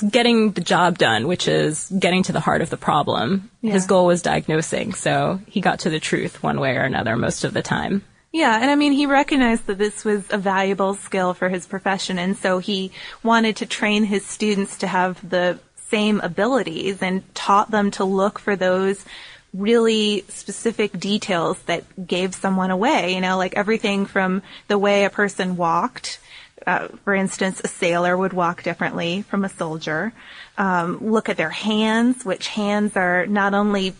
getting 0.08 0.52
the 0.52 0.60
job 0.60 0.98
done, 0.98 1.26
which 1.26 1.46
is 1.48 1.92
getting 1.96 2.22
to 2.24 2.32
the 2.32 2.40
heart 2.40 2.62
of 2.62 2.70
the 2.70 2.76
problem. 2.76 3.50
Yeah. 3.60 3.72
His 3.72 3.86
goal 3.86 4.06
was 4.06 4.22
diagnosing, 4.22 4.94
so 4.94 5.40
he 5.46 5.60
got 5.60 5.80
to 5.80 5.90
the 5.90 6.00
truth 6.00 6.42
one 6.42 6.58
way 6.60 6.76
or 6.76 6.82
another 6.82 7.16
most 7.16 7.44
of 7.44 7.52
the 7.52 7.62
time. 7.62 8.02
Yeah, 8.32 8.60
and 8.60 8.70
I 8.70 8.76
mean, 8.76 8.92
he 8.92 9.06
recognized 9.06 9.66
that 9.66 9.78
this 9.78 10.04
was 10.04 10.24
a 10.30 10.38
valuable 10.38 10.94
skill 10.94 11.34
for 11.34 11.48
his 11.48 11.66
profession, 11.66 12.18
and 12.18 12.36
so 12.36 12.58
he 12.58 12.92
wanted 13.22 13.56
to 13.56 13.66
train 13.66 14.04
his 14.04 14.24
students 14.24 14.78
to 14.78 14.86
have 14.86 15.28
the 15.28 15.58
same 15.74 16.20
abilities 16.20 17.02
and 17.02 17.34
taught 17.34 17.72
them 17.72 17.90
to 17.92 18.04
look 18.04 18.38
for 18.38 18.54
those 18.54 19.04
really 19.52 20.24
specific 20.28 20.96
details 20.98 21.60
that 21.62 22.06
gave 22.06 22.32
someone 22.32 22.70
away, 22.70 23.14
you 23.14 23.20
know, 23.20 23.36
like 23.36 23.56
everything 23.56 24.06
from 24.06 24.42
the 24.68 24.78
way 24.78 25.04
a 25.04 25.10
person 25.10 25.56
walked 25.56 26.20
uh, 26.66 26.88
for 27.04 27.14
instance, 27.14 27.60
a 27.64 27.68
sailor 27.68 28.16
would 28.16 28.32
walk 28.32 28.62
differently 28.62 29.22
from 29.22 29.44
a 29.44 29.48
soldier. 29.48 30.12
Um, 30.58 30.98
look 31.00 31.28
at 31.28 31.36
their 31.36 31.50
hands, 31.50 32.24
which 32.24 32.48
hands 32.48 32.96
are 32.96 33.26
not 33.26 33.54
only 33.54 33.94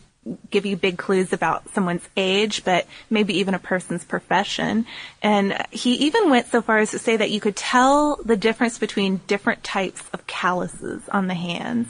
give 0.50 0.66
you 0.66 0.76
big 0.76 0.98
clues 0.98 1.32
about 1.32 1.68
someone's 1.70 2.06
age, 2.16 2.64
but 2.64 2.86
maybe 3.08 3.38
even 3.38 3.54
a 3.54 3.58
person's 3.58 4.04
profession. 4.04 4.86
And 5.22 5.64
he 5.70 5.94
even 6.06 6.30
went 6.30 6.46
so 6.46 6.60
far 6.60 6.78
as 6.78 6.90
to 6.90 6.98
say 6.98 7.16
that 7.16 7.30
you 7.30 7.40
could 7.40 7.56
tell 7.56 8.16
the 8.16 8.36
difference 8.36 8.78
between 8.78 9.20
different 9.26 9.64
types 9.64 10.02
of 10.12 10.26
calluses 10.26 11.08
on 11.08 11.26
the 11.26 11.34
hands. 11.34 11.88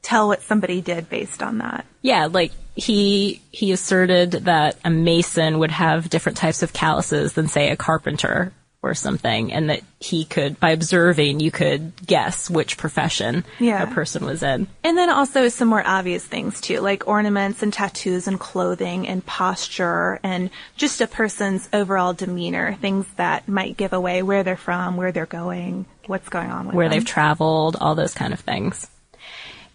Tell 0.00 0.28
what 0.28 0.42
somebody 0.42 0.80
did 0.80 1.10
based 1.10 1.42
on 1.42 1.58
that. 1.58 1.84
Yeah, 2.00 2.26
like 2.26 2.52
he 2.74 3.42
he 3.50 3.72
asserted 3.72 4.30
that 4.32 4.78
a 4.84 4.90
mason 4.90 5.58
would 5.58 5.72
have 5.72 6.08
different 6.08 6.38
types 6.38 6.62
of 6.62 6.72
calluses 6.72 7.34
than 7.34 7.48
say 7.48 7.70
a 7.70 7.76
carpenter 7.76 8.52
or 8.82 8.94
something 8.94 9.52
and 9.52 9.70
that 9.70 9.80
he 9.98 10.24
could 10.24 10.58
by 10.60 10.70
observing 10.70 11.40
you 11.40 11.50
could 11.50 11.92
guess 12.06 12.48
which 12.48 12.76
profession 12.76 13.44
yeah. 13.58 13.82
a 13.82 13.92
person 13.92 14.24
was 14.24 14.42
in 14.42 14.68
and 14.84 14.96
then 14.96 15.10
also 15.10 15.48
some 15.48 15.66
more 15.66 15.84
obvious 15.84 16.24
things 16.24 16.60
too 16.60 16.78
like 16.80 17.08
ornaments 17.08 17.62
and 17.62 17.72
tattoos 17.72 18.28
and 18.28 18.38
clothing 18.38 19.08
and 19.08 19.26
posture 19.26 20.20
and 20.22 20.48
just 20.76 21.00
a 21.00 21.08
person's 21.08 21.68
overall 21.72 22.12
demeanor 22.12 22.74
things 22.74 23.04
that 23.16 23.48
might 23.48 23.76
give 23.76 23.92
away 23.92 24.22
where 24.22 24.44
they're 24.44 24.56
from 24.56 24.96
where 24.96 25.10
they're 25.10 25.26
going 25.26 25.84
what's 26.06 26.28
going 26.28 26.50
on 26.50 26.66
with 26.66 26.68
them. 26.68 26.76
where 26.76 26.88
them. 26.88 26.98
they've 26.98 27.06
traveled 27.06 27.76
all 27.80 27.96
those 27.96 28.14
kind 28.14 28.32
of 28.32 28.40
things 28.40 28.88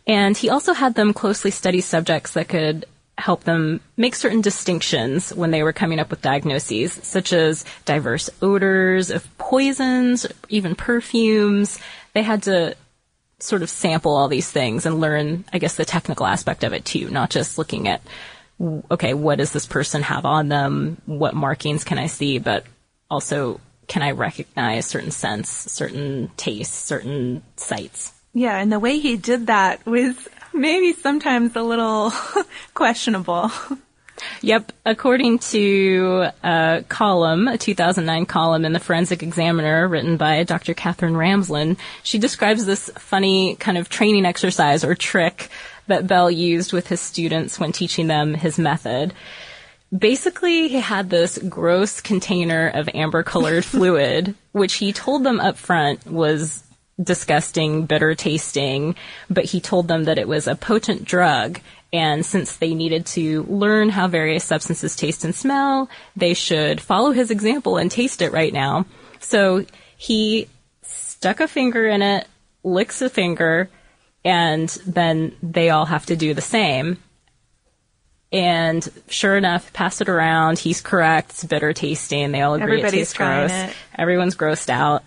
and 0.07 0.37
he 0.37 0.49
also 0.49 0.73
had 0.73 0.95
them 0.95 1.13
closely 1.13 1.51
study 1.51 1.81
subjects 1.81 2.33
that 2.33 2.47
could 2.47 2.85
help 3.17 3.43
them 3.43 3.79
make 3.95 4.15
certain 4.15 4.41
distinctions 4.41 5.33
when 5.33 5.51
they 5.51 5.63
were 5.63 5.73
coming 5.73 5.99
up 5.99 6.09
with 6.09 6.21
diagnoses, 6.21 6.93
such 6.93 7.31
as 7.31 7.65
diverse 7.85 8.29
odors 8.41 9.11
of 9.11 9.37
poisons, 9.37 10.25
even 10.49 10.75
perfumes. 10.75 11.79
They 12.13 12.23
had 12.23 12.43
to 12.43 12.75
sort 13.39 13.61
of 13.61 13.69
sample 13.69 14.15
all 14.15 14.27
these 14.27 14.49
things 14.49 14.85
and 14.85 14.99
learn, 14.99 15.45
I 15.53 15.59
guess, 15.59 15.75
the 15.75 15.85
technical 15.85 16.25
aspect 16.25 16.63
of 16.63 16.73
it 16.73 16.85
too, 16.85 17.09
not 17.09 17.29
just 17.29 17.57
looking 17.57 17.87
at, 17.87 18.01
okay, 18.89 19.13
what 19.13 19.37
does 19.37 19.51
this 19.51 19.65
person 19.65 20.01
have 20.01 20.25
on 20.25 20.49
them? 20.49 20.97
What 21.05 21.35
markings 21.35 21.83
can 21.83 21.97
I 21.97 22.07
see? 22.07 22.39
But 22.39 22.65
also, 23.11 23.59
can 23.87 24.01
I 24.01 24.11
recognize 24.11 24.85
certain 24.85 25.11
scents, 25.11 25.49
certain 25.49 26.31
tastes, 26.37 26.75
certain 26.75 27.43
sights? 27.57 28.13
Yeah, 28.33 28.57
and 28.57 28.71
the 28.71 28.79
way 28.79 28.97
he 28.97 29.17
did 29.17 29.47
that 29.47 29.85
was 29.85 30.15
maybe 30.59 30.93
sometimes 30.93 31.55
a 31.55 31.61
little 31.61 32.11
questionable. 32.73 33.51
Yep. 34.41 34.71
According 34.85 35.39
to 35.39 36.27
a 36.43 36.83
column, 36.87 37.47
a 37.47 37.57
2009 37.57 38.25
column 38.25 38.65
in 38.65 38.73
the 38.73 38.79
Forensic 38.79 39.23
Examiner 39.23 39.87
written 39.87 40.17
by 40.17 40.43
Dr. 40.43 40.73
Katherine 40.73 41.15
Ramsland, 41.15 41.77
she 42.03 42.19
describes 42.19 42.65
this 42.65 42.89
funny 42.97 43.55
kind 43.55 43.77
of 43.77 43.89
training 43.89 44.25
exercise 44.25 44.83
or 44.83 44.95
trick 44.95 45.49
that 45.87 46.07
Bell 46.07 46.29
used 46.29 46.73
with 46.73 46.87
his 46.87 47.01
students 47.01 47.59
when 47.59 47.71
teaching 47.71 48.07
them 48.07 48.33
his 48.33 48.57
method. 48.57 49.13
Basically, 49.95 50.69
he 50.69 50.79
had 50.79 51.09
this 51.09 51.37
gross 51.37 52.01
container 52.01 52.69
of 52.69 52.89
amber 52.93 53.23
colored 53.23 53.65
fluid, 53.65 54.35
which 54.51 54.75
he 54.75 54.93
told 54.93 55.23
them 55.23 55.39
up 55.39 55.57
front 55.57 56.05
was 56.07 56.62
disgusting, 57.01 57.85
bitter 57.85 58.15
tasting, 58.15 58.95
but 59.29 59.45
he 59.45 59.59
told 59.59 59.87
them 59.87 60.03
that 60.05 60.17
it 60.17 60.27
was 60.27 60.47
a 60.47 60.55
potent 60.55 61.05
drug. 61.05 61.59
And 61.91 62.25
since 62.25 62.55
they 62.55 62.73
needed 62.73 63.05
to 63.07 63.43
learn 63.43 63.89
how 63.89 64.07
various 64.07 64.43
substances 64.43 64.95
taste 64.95 65.23
and 65.23 65.35
smell, 65.35 65.89
they 66.15 66.33
should 66.33 66.81
follow 66.81 67.11
his 67.11 67.29
example 67.29 67.77
and 67.77 67.91
taste 67.91 68.21
it 68.21 68.31
right 68.31 68.53
now. 68.53 68.85
So 69.19 69.65
he 69.95 70.47
stuck 70.81 71.39
a 71.39 71.47
finger 71.47 71.87
in 71.87 72.01
it, 72.01 72.27
licks 72.63 73.01
a 73.01 73.09
finger, 73.09 73.69
and 74.25 74.69
then 74.87 75.35
they 75.43 75.69
all 75.69 75.85
have 75.85 76.05
to 76.07 76.15
do 76.15 76.33
the 76.33 76.41
same. 76.41 76.97
And 78.31 78.87
sure 79.07 79.37
enough, 79.37 79.71
pass 79.73 80.01
it 80.01 80.09
around. 80.09 80.57
He's 80.57 80.81
correct. 80.81 81.29
It's 81.31 81.43
bitter 81.43 81.73
tasting. 81.73 82.31
They 82.31 82.41
all 82.41 82.55
agree 82.55 82.79
Everybody's 82.79 82.93
it 82.93 82.97
tastes 82.97 83.13
gross. 83.13 83.51
It. 83.51 83.75
Everyone's 83.95 84.35
grossed 84.35 84.69
out. 84.69 85.03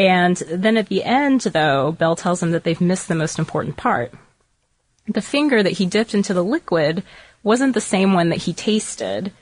And 0.00 0.36
then 0.36 0.76
at 0.76 0.88
the 0.88 1.04
end, 1.04 1.42
though, 1.42 1.92
Bell 1.92 2.16
tells 2.16 2.42
him 2.42 2.52
that 2.52 2.64
they've 2.64 2.80
missed 2.80 3.08
the 3.08 3.14
most 3.14 3.38
important 3.38 3.76
part. 3.76 4.12
The 5.06 5.20
finger 5.20 5.62
that 5.62 5.72
he 5.72 5.86
dipped 5.86 6.14
into 6.14 6.32
the 6.32 6.44
liquid 6.44 7.02
wasn't 7.42 7.74
the 7.74 7.80
same 7.80 8.12
one 8.14 8.28
that 8.30 8.38
he 8.38 8.52
tasted. 8.52 9.32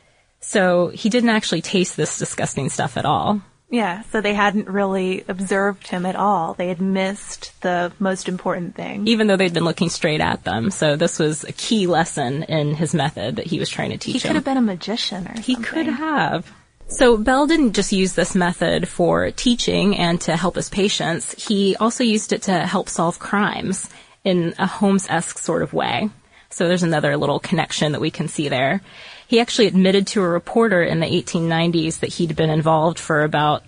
So 0.41 0.89
he 0.89 1.09
didn't 1.09 1.31
actually 1.31 1.63
taste 1.63 1.97
this 1.97 2.19
disgusting 2.19 2.71
stuff 2.71 2.97
at 2.97 3.05
all. 3.05 3.41
Yeah, 3.71 4.01
so 4.11 4.23
they 4.23 4.33
hadn't 4.33 4.67
really 4.69 5.25
observed 5.29 5.89
him 5.89 6.07
at 6.07 6.17
all. 6.17 6.55
They 6.55 6.69
had 6.69 6.81
missed 6.81 7.61
the 7.61 7.93
most 7.99 8.27
important 8.27 8.75
thing. 8.75 9.07
Even 9.07 9.27
though 9.27 9.37
they'd 9.37 9.53
been 9.53 9.65
looking 9.65 9.91
straight 9.91 10.23
at 10.23 10.43
them. 10.45 10.71
So 10.71 10.97
this 10.97 11.19
was 11.19 11.45
a 11.45 11.53
key 11.53 11.87
lesson 11.87 12.45
in 12.45 12.75
his 12.75 12.95
method 12.95 13.37
that 13.37 13.47
he 13.47 13.59
was 13.59 13.69
trying 13.69 13.91
to 13.91 13.99
teach 13.99 14.15
he 14.15 14.21
could 14.21 14.31
him. 14.31 14.37
have 14.37 14.45
been 14.45 14.57
a 14.57 14.63
magician 14.63 15.29
or 15.29 15.39
He 15.41 15.53
something. 15.55 15.63
could 15.71 15.87
have. 15.87 16.51
So 16.91 17.19
Bell 17.19 17.47
didn't 17.47 17.75
just 17.75 17.93
use 17.93 18.15
this 18.15 18.35
method 18.35 18.89
for 18.89 19.31
teaching 19.31 19.97
and 19.97 20.19
to 20.23 20.37
help 20.37 20.57
his 20.57 20.71
patients. 20.71 21.47
He 21.47 21.77
also 21.77 22.03
used 22.03 22.33
it 22.33 22.43
to 22.43 22.67
help 22.67 22.89
solve 22.89 23.19
crimes 23.19 23.91
in 24.25 24.55
a 24.59 24.67
Holmes-esque 24.67 25.39
sort 25.39 25.63
of 25.63 25.75
way. 25.75 26.09
So 26.49 26.67
there's 26.67 26.83
another 26.83 27.17
little 27.19 27.41
connection 27.41 27.93
that 27.93 28.01
we 28.01 28.11
can 28.11 28.27
see 28.27 28.49
there. 28.49 28.81
He 29.27 29.39
actually 29.39 29.67
admitted 29.67 30.07
to 30.09 30.23
a 30.23 30.29
reporter 30.29 30.83
in 30.83 31.01
the 31.01 31.07
1890s 31.07 32.01
that 32.01 32.15
he'd 32.15 32.35
been 32.35 32.51
involved 32.51 32.99
for 32.99 33.23
about 33.23 33.65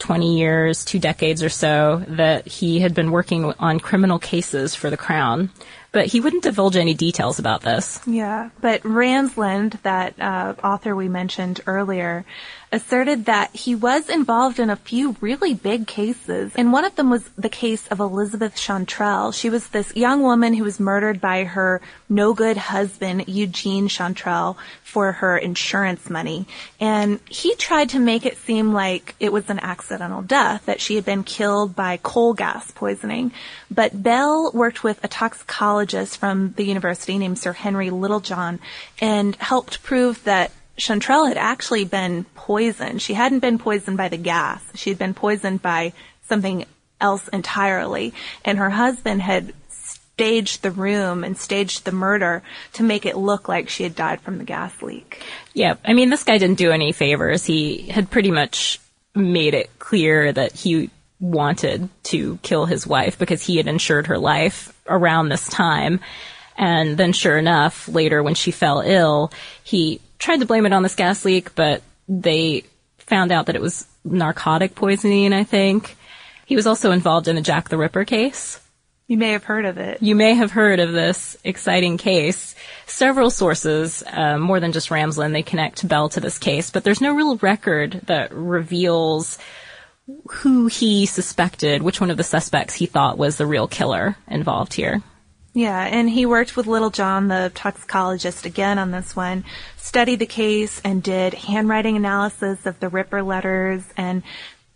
20 0.00 0.36
years, 0.36 0.84
two 0.84 0.98
decades 0.98 1.42
or 1.44 1.48
so, 1.48 2.04
that 2.08 2.46
he 2.46 2.80
had 2.80 2.92
been 2.92 3.12
working 3.12 3.52
on 3.58 3.78
criminal 3.78 4.18
cases 4.18 4.74
for 4.74 4.90
the 4.90 4.96
Crown. 4.96 5.50
But 5.90 6.06
he 6.06 6.20
wouldn't 6.20 6.42
divulge 6.42 6.76
any 6.76 6.94
details 6.94 7.38
about 7.38 7.62
this. 7.62 8.00
Yeah, 8.06 8.50
but 8.60 8.82
Ramsland, 8.82 9.80
that 9.82 10.20
uh, 10.20 10.54
author 10.62 10.94
we 10.94 11.08
mentioned 11.08 11.60
earlier, 11.66 12.24
asserted 12.70 13.24
that 13.24 13.54
he 13.54 13.74
was 13.74 14.08
involved 14.08 14.58
in 14.58 14.70
a 14.70 14.76
few 14.76 15.16
really 15.20 15.54
big 15.54 15.86
cases. 15.86 16.52
And 16.56 16.72
one 16.72 16.84
of 16.84 16.96
them 16.96 17.10
was 17.10 17.28
the 17.36 17.48
case 17.48 17.86
of 17.88 18.00
Elizabeth 18.00 18.56
Chantrelle. 18.56 19.32
She 19.32 19.50
was 19.50 19.68
this 19.68 19.94
young 19.96 20.22
woman 20.22 20.54
who 20.54 20.64
was 20.64 20.78
murdered 20.78 21.20
by 21.20 21.44
her 21.44 21.80
no 22.08 22.34
good 22.34 22.56
husband, 22.56 23.28
Eugene 23.28 23.88
Chantrelle, 23.88 24.56
for 24.82 25.12
her 25.12 25.36
insurance 25.36 26.10
money. 26.10 26.46
And 26.80 27.20
he 27.28 27.54
tried 27.56 27.90
to 27.90 27.98
make 27.98 28.26
it 28.26 28.36
seem 28.36 28.72
like 28.72 29.14
it 29.20 29.32
was 29.32 29.48
an 29.50 29.60
accidental 29.60 30.22
death, 30.22 30.66
that 30.66 30.80
she 30.80 30.94
had 30.96 31.04
been 31.04 31.24
killed 31.24 31.74
by 31.74 31.98
coal 32.02 32.34
gas 32.34 32.70
poisoning. 32.70 33.32
But 33.70 34.02
Bell 34.02 34.50
worked 34.52 34.82
with 34.82 35.02
a 35.04 35.08
toxicologist 35.08 36.18
from 36.18 36.52
the 36.56 36.64
university 36.64 37.18
named 37.18 37.38
Sir 37.38 37.52
Henry 37.52 37.90
Littlejohn 37.90 38.60
and 39.00 39.36
helped 39.36 39.82
prove 39.82 40.24
that 40.24 40.50
Chantrelle 40.78 41.28
had 41.28 41.36
actually 41.36 41.84
been 41.84 42.24
poisoned. 42.34 43.02
She 43.02 43.14
hadn't 43.14 43.40
been 43.40 43.58
poisoned 43.58 43.96
by 43.96 44.08
the 44.08 44.16
gas. 44.16 44.62
She 44.74 44.90
had 44.90 44.98
been 44.98 45.14
poisoned 45.14 45.60
by 45.60 45.92
something 46.28 46.64
else 47.00 47.28
entirely. 47.28 48.14
And 48.44 48.58
her 48.58 48.70
husband 48.70 49.22
had 49.22 49.52
staged 49.70 50.62
the 50.62 50.70
room 50.70 51.24
and 51.24 51.36
staged 51.36 51.84
the 51.84 51.92
murder 51.92 52.42
to 52.72 52.82
make 52.82 53.06
it 53.06 53.16
look 53.16 53.48
like 53.48 53.68
she 53.68 53.82
had 53.82 53.94
died 53.94 54.20
from 54.20 54.38
the 54.38 54.44
gas 54.44 54.82
leak. 54.82 55.22
Yeah, 55.54 55.74
I 55.84 55.92
mean, 55.92 56.10
this 56.10 56.24
guy 56.24 56.38
didn't 56.38 56.58
do 56.58 56.70
any 56.70 56.92
favors. 56.92 57.44
He 57.44 57.88
had 57.88 58.10
pretty 58.10 58.30
much 58.30 58.80
made 59.14 59.54
it 59.54 59.70
clear 59.78 60.32
that 60.32 60.52
he 60.52 60.90
wanted 61.20 61.88
to 62.04 62.38
kill 62.42 62.66
his 62.66 62.86
wife 62.86 63.18
because 63.18 63.42
he 63.42 63.56
had 63.56 63.66
insured 63.66 64.06
her 64.08 64.18
life 64.18 64.72
around 64.86 65.28
this 65.28 65.48
time. 65.48 66.00
And 66.56 66.96
then 66.96 67.12
sure 67.12 67.38
enough, 67.38 67.88
later 67.88 68.22
when 68.22 68.34
she 68.34 68.50
fell 68.50 68.80
ill, 68.80 69.32
he 69.62 70.00
tried 70.18 70.40
to 70.40 70.46
blame 70.46 70.66
it 70.66 70.72
on 70.72 70.82
this 70.82 70.94
gas 70.94 71.24
leak, 71.24 71.54
but 71.54 71.82
they 72.08 72.64
found 72.98 73.32
out 73.32 73.46
that 73.46 73.56
it 73.56 73.62
was 73.62 73.86
narcotic 74.04 74.74
poisoning, 74.74 75.32
I 75.32 75.44
think. 75.44 75.96
He 76.46 76.56
was 76.56 76.66
also 76.66 76.90
involved 76.90 77.28
in 77.28 77.36
the 77.36 77.42
Jack 77.42 77.68
the 77.68 77.78
Ripper 77.78 78.04
case. 78.04 78.60
You 79.06 79.16
may 79.16 79.32
have 79.32 79.44
heard 79.44 79.64
of 79.64 79.78
it. 79.78 80.02
You 80.02 80.14
may 80.14 80.34
have 80.34 80.50
heard 80.50 80.80
of 80.80 80.92
this 80.92 81.36
exciting 81.42 81.96
case. 81.96 82.54
Several 82.86 83.30
sources, 83.30 84.04
uh, 84.06 84.36
more 84.38 84.60
than 84.60 84.72
just 84.72 84.90
Ramsland, 84.90 85.32
they 85.32 85.42
connect 85.42 85.88
Bell 85.88 86.10
to 86.10 86.20
this 86.20 86.38
case, 86.38 86.70
but 86.70 86.84
there's 86.84 87.00
no 87.00 87.14
real 87.14 87.36
record 87.38 88.02
that 88.04 88.34
reveals 88.34 89.38
who 90.30 90.66
he 90.66 91.06
suspected, 91.06 91.82
which 91.82 92.00
one 92.00 92.10
of 92.10 92.18
the 92.18 92.24
suspects 92.24 92.74
he 92.74 92.86
thought 92.86 93.18
was 93.18 93.36
the 93.36 93.46
real 93.46 93.66
killer 93.66 94.16
involved 94.26 94.74
here. 94.74 95.02
Yeah, 95.58 95.84
and 95.86 96.08
he 96.08 96.24
worked 96.24 96.56
with 96.56 96.68
Littlejohn, 96.68 97.26
the 97.26 97.50
toxicologist, 97.52 98.46
again 98.46 98.78
on 98.78 98.92
this 98.92 99.16
one, 99.16 99.42
studied 99.76 100.20
the 100.20 100.24
case 100.24 100.80
and 100.84 101.02
did 101.02 101.34
handwriting 101.34 101.96
analysis 101.96 102.64
of 102.64 102.78
the 102.78 102.88
Ripper 102.88 103.24
letters. 103.24 103.82
And 103.96 104.22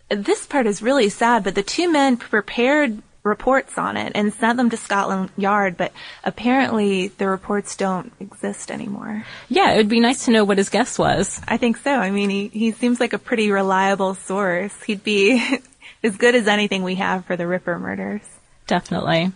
this 0.08 0.44
part 0.44 0.66
is 0.66 0.82
really 0.82 1.08
sad, 1.08 1.44
but 1.44 1.54
the 1.54 1.62
two 1.62 1.88
men 1.88 2.16
prepared 2.16 3.00
reports 3.22 3.78
on 3.78 3.96
it 3.96 4.10
and 4.16 4.34
sent 4.34 4.56
them 4.56 4.70
to 4.70 4.76
Scotland 4.76 5.30
Yard, 5.36 5.76
but 5.76 5.92
apparently 6.24 7.06
the 7.06 7.28
reports 7.28 7.76
don't 7.76 8.12
exist 8.18 8.68
anymore. 8.68 9.24
Yeah, 9.48 9.74
it 9.74 9.76
would 9.76 9.88
be 9.88 10.00
nice 10.00 10.24
to 10.24 10.32
know 10.32 10.42
what 10.42 10.58
his 10.58 10.68
guess 10.68 10.98
was. 10.98 11.40
I 11.46 11.58
think 11.58 11.76
so. 11.76 11.92
I 11.92 12.10
mean, 12.10 12.28
he, 12.28 12.48
he 12.48 12.72
seems 12.72 12.98
like 12.98 13.12
a 13.12 13.18
pretty 13.18 13.52
reliable 13.52 14.16
source. 14.16 14.74
He'd 14.82 15.04
be 15.04 15.40
as 16.02 16.16
good 16.16 16.34
as 16.34 16.48
anything 16.48 16.82
we 16.82 16.96
have 16.96 17.24
for 17.24 17.36
the 17.36 17.46
Ripper 17.46 17.78
murders. 17.78 18.22
Definitely. 18.66 19.30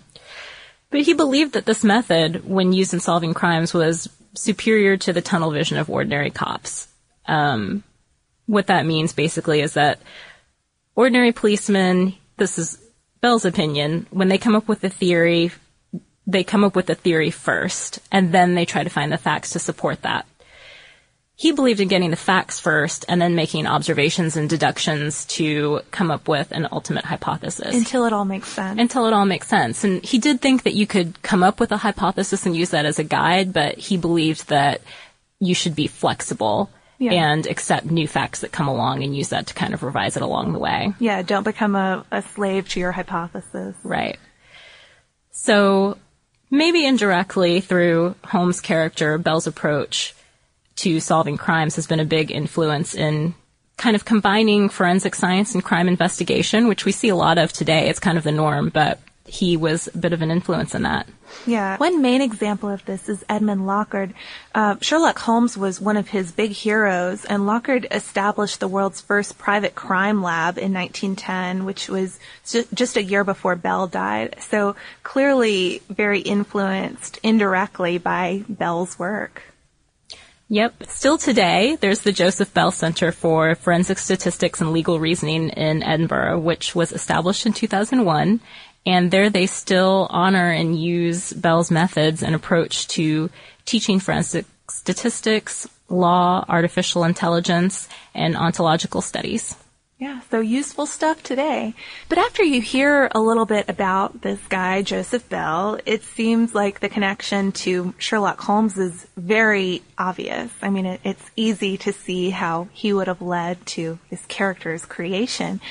But 0.90 1.02
he 1.02 1.14
believed 1.14 1.52
that 1.54 1.66
this 1.66 1.82
method, 1.82 2.48
when 2.48 2.72
used 2.72 2.94
in 2.94 3.00
solving 3.00 3.34
crimes, 3.34 3.74
was 3.74 4.08
superior 4.34 4.96
to 4.98 5.12
the 5.12 5.22
tunnel 5.22 5.50
vision 5.50 5.78
of 5.78 5.90
ordinary 5.90 6.30
cops. 6.30 6.88
Um, 7.26 7.82
what 8.46 8.68
that 8.68 8.86
means 8.86 9.12
basically 9.12 9.60
is 9.60 9.74
that 9.74 9.98
ordinary 10.94 11.32
policemen, 11.32 12.14
this 12.36 12.58
is 12.58 12.78
Bell's 13.20 13.44
opinion, 13.44 14.06
when 14.10 14.28
they 14.28 14.38
come 14.38 14.54
up 14.54 14.68
with 14.68 14.84
a 14.84 14.88
theory, 14.88 15.50
they 16.26 16.44
come 16.44 16.64
up 16.64 16.76
with 16.76 16.88
a 16.90 16.94
theory 16.94 17.30
first, 17.30 17.98
and 18.12 18.32
then 18.32 18.54
they 18.54 18.64
try 18.64 18.84
to 18.84 18.90
find 18.90 19.10
the 19.10 19.18
facts 19.18 19.50
to 19.50 19.58
support 19.58 20.02
that. 20.02 20.26
He 21.38 21.52
believed 21.52 21.80
in 21.80 21.88
getting 21.88 22.10
the 22.10 22.16
facts 22.16 22.58
first 22.58 23.04
and 23.08 23.20
then 23.20 23.34
making 23.34 23.66
observations 23.66 24.36
and 24.38 24.48
deductions 24.48 25.26
to 25.26 25.80
come 25.90 26.10
up 26.10 26.28
with 26.28 26.50
an 26.50 26.66
ultimate 26.72 27.04
hypothesis 27.04 27.74
Until 27.76 28.06
it 28.06 28.14
all 28.14 28.24
makes 28.24 28.48
sense. 28.48 28.80
until 28.80 29.06
it 29.06 29.12
all 29.12 29.26
makes 29.26 29.46
sense. 29.46 29.84
And 29.84 30.02
he 30.02 30.16
did 30.18 30.40
think 30.40 30.62
that 30.62 30.72
you 30.74 30.86
could 30.86 31.20
come 31.22 31.42
up 31.42 31.60
with 31.60 31.72
a 31.72 31.76
hypothesis 31.76 32.46
and 32.46 32.56
use 32.56 32.70
that 32.70 32.86
as 32.86 32.98
a 32.98 33.04
guide, 33.04 33.52
but 33.52 33.76
he 33.76 33.98
believed 33.98 34.48
that 34.48 34.80
you 35.38 35.54
should 35.54 35.76
be 35.76 35.86
flexible 35.88 36.70
Yeah. 36.98 37.12
and 37.12 37.46
accept 37.46 37.84
new 37.90 38.08
facts 38.08 38.40
that 38.40 38.50
come 38.52 38.66
along 38.68 39.02
and 39.02 39.14
use 39.14 39.28
that 39.28 39.48
to 39.48 39.54
kind 39.54 39.74
of 39.74 39.82
revise 39.82 40.16
it 40.16 40.22
along 40.22 40.54
the 40.54 40.58
way. 40.58 40.94
yeah, 40.98 41.20
don't 41.20 41.44
become 41.44 41.76
a, 41.76 42.02
a 42.10 42.22
slave 42.22 42.66
to 42.70 42.80
your 42.80 42.92
hypothesis. 42.92 43.76
Right. 43.84 44.18
So 45.32 45.98
maybe 46.50 46.86
indirectly 46.86 47.60
through 47.60 48.14
Holmes' 48.24 48.62
character, 48.62 49.18
Bell's 49.18 49.46
approach 49.46 50.14
to 50.76 51.00
solving 51.00 51.36
crimes 51.36 51.76
has 51.76 51.86
been 51.86 52.00
a 52.00 52.04
big 52.04 52.30
influence 52.30 52.94
in 52.94 53.34
kind 53.76 53.94
of 53.94 54.04
combining 54.04 54.68
forensic 54.68 55.14
science 55.14 55.54
and 55.54 55.62
crime 55.62 55.88
investigation, 55.88 56.68
which 56.68 56.84
we 56.84 56.92
see 56.92 57.08
a 57.08 57.16
lot 57.16 57.38
of 57.38 57.52
today. 57.52 57.88
It's 57.88 58.00
kind 58.00 58.16
of 58.16 58.24
the 58.24 58.32
norm, 58.32 58.70
but 58.70 59.00
he 59.26 59.56
was 59.56 59.88
a 59.88 59.98
bit 59.98 60.12
of 60.12 60.22
an 60.22 60.30
influence 60.30 60.74
in 60.74 60.82
that. 60.82 61.06
Yeah. 61.46 61.76
One 61.78 62.00
main 62.00 62.22
example 62.22 62.70
of 62.70 62.84
this 62.84 63.08
is 63.08 63.24
Edmond 63.28 63.62
Locard. 63.62 64.14
Uh, 64.54 64.76
Sherlock 64.80 65.18
Holmes 65.18 65.56
was 65.56 65.80
one 65.80 65.96
of 65.96 66.08
his 66.08 66.30
big 66.30 66.52
heroes, 66.52 67.24
and 67.24 67.46
Lockard 67.46 67.86
established 67.90 68.60
the 68.60 68.68
world's 68.68 69.00
first 69.00 69.36
private 69.36 69.74
crime 69.74 70.22
lab 70.22 70.58
in 70.58 70.72
1910, 70.72 71.64
which 71.64 71.88
was 71.88 72.18
ju- 72.46 72.66
just 72.72 72.96
a 72.96 73.02
year 73.02 73.24
before 73.24 73.56
Bell 73.56 73.86
died. 73.86 74.36
So 74.40 74.76
clearly 75.02 75.82
very 75.88 76.20
influenced 76.20 77.18
indirectly 77.22 77.98
by 77.98 78.44
Bell's 78.48 78.98
work. 78.98 79.42
Yep. 80.48 80.84
Still 80.86 81.18
today, 81.18 81.76
there's 81.80 82.02
the 82.02 82.12
Joseph 82.12 82.54
Bell 82.54 82.70
Center 82.70 83.10
for 83.10 83.56
Forensic 83.56 83.98
Statistics 83.98 84.60
and 84.60 84.72
Legal 84.72 85.00
Reasoning 85.00 85.48
in 85.48 85.82
Edinburgh, 85.82 86.38
which 86.38 86.72
was 86.74 86.92
established 86.92 87.46
in 87.46 87.52
2001. 87.52 88.40
And 88.86 89.10
there 89.10 89.28
they 89.28 89.46
still 89.46 90.06
honor 90.08 90.48
and 90.48 90.80
use 90.80 91.32
Bell's 91.32 91.72
methods 91.72 92.22
and 92.22 92.36
approach 92.36 92.86
to 92.88 93.28
teaching 93.64 93.98
forensic 93.98 94.46
statistics, 94.70 95.68
law, 95.88 96.44
artificial 96.48 97.02
intelligence, 97.02 97.88
and 98.14 98.36
ontological 98.36 99.00
studies. 99.00 99.56
Yeah, 99.98 100.20
so 100.30 100.40
useful 100.40 100.84
stuff 100.84 101.22
today. 101.22 101.72
But 102.10 102.18
after 102.18 102.42
you 102.42 102.60
hear 102.60 103.08
a 103.12 103.20
little 103.20 103.46
bit 103.46 103.70
about 103.70 104.20
this 104.20 104.38
guy, 104.46 104.82
Joseph 104.82 105.26
Bell, 105.30 105.78
it 105.86 106.02
seems 106.02 106.54
like 106.54 106.80
the 106.80 106.90
connection 106.90 107.50
to 107.52 107.94
Sherlock 107.96 108.38
Holmes 108.42 108.76
is 108.76 109.06
very 109.16 109.82
obvious. 109.96 110.52
I 110.60 110.68
mean, 110.68 110.84
it, 110.84 111.00
it's 111.02 111.30
easy 111.34 111.78
to 111.78 111.94
see 111.94 112.28
how 112.28 112.68
he 112.72 112.92
would 112.92 113.06
have 113.06 113.22
led 113.22 113.64
to 113.68 113.98
this 114.10 114.26
character's 114.26 114.84
creation. 114.84 115.62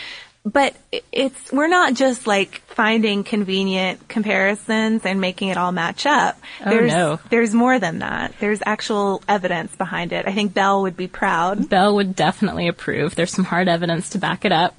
But 0.45 0.75
it's, 1.11 1.51
we're 1.51 1.67
not 1.67 1.95
just 1.95 2.27
like 2.27 2.61
finding 2.67 3.23
convenient 3.23 4.07
comparisons 4.07 5.03
and 5.03 5.19
making 5.19 5.47
it 5.47 5.57
all 5.57 5.71
match 5.71 6.05
up. 6.05 6.39
Oh, 6.63 6.69
there's, 6.69 6.91
no. 6.91 7.19
there's 7.31 7.53
more 7.53 7.79
than 7.79 7.99
that. 7.99 8.35
There's 8.39 8.61
actual 8.63 9.23
evidence 9.27 9.75
behind 9.75 10.13
it. 10.13 10.27
I 10.27 10.33
think 10.33 10.53
Bell 10.53 10.83
would 10.83 10.95
be 10.95 11.07
proud. 11.07 11.67
Bell 11.67 11.95
would 11.95 12.15
definitely 12.15 12.67
approve. 12.67 13.15
There's 13.15 13.31
some 13.31 13.45
hard 13.45 13.67
evidence 13.67 14.11
to 14.11 14.19
back 14.19 14.45
it 14.45 14.51
up. 14.51 14.75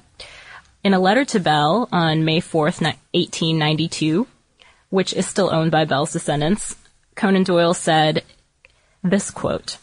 In 0.85 0.93
a 0.93 0.99
letter 0.99 1.25
to 1.25 1.39
Bell 1.41 1.89
on 1.91 2.23
May 2.23 2.39
4th, 2.39 2.81
1892, 2.81 4.25
which 4.89 5.11
is 5.11 5.27
still 5.27 5.53
owned 5.53 5.71
by 5.71 5.83
Bell's 5.83 6.13
descendants, 6.13 6.77
Conan 7.15 7.43
Doyle 7.43 7.73
said 7.73 8.23
this 9.03 9.31
quote, 9.31 9.79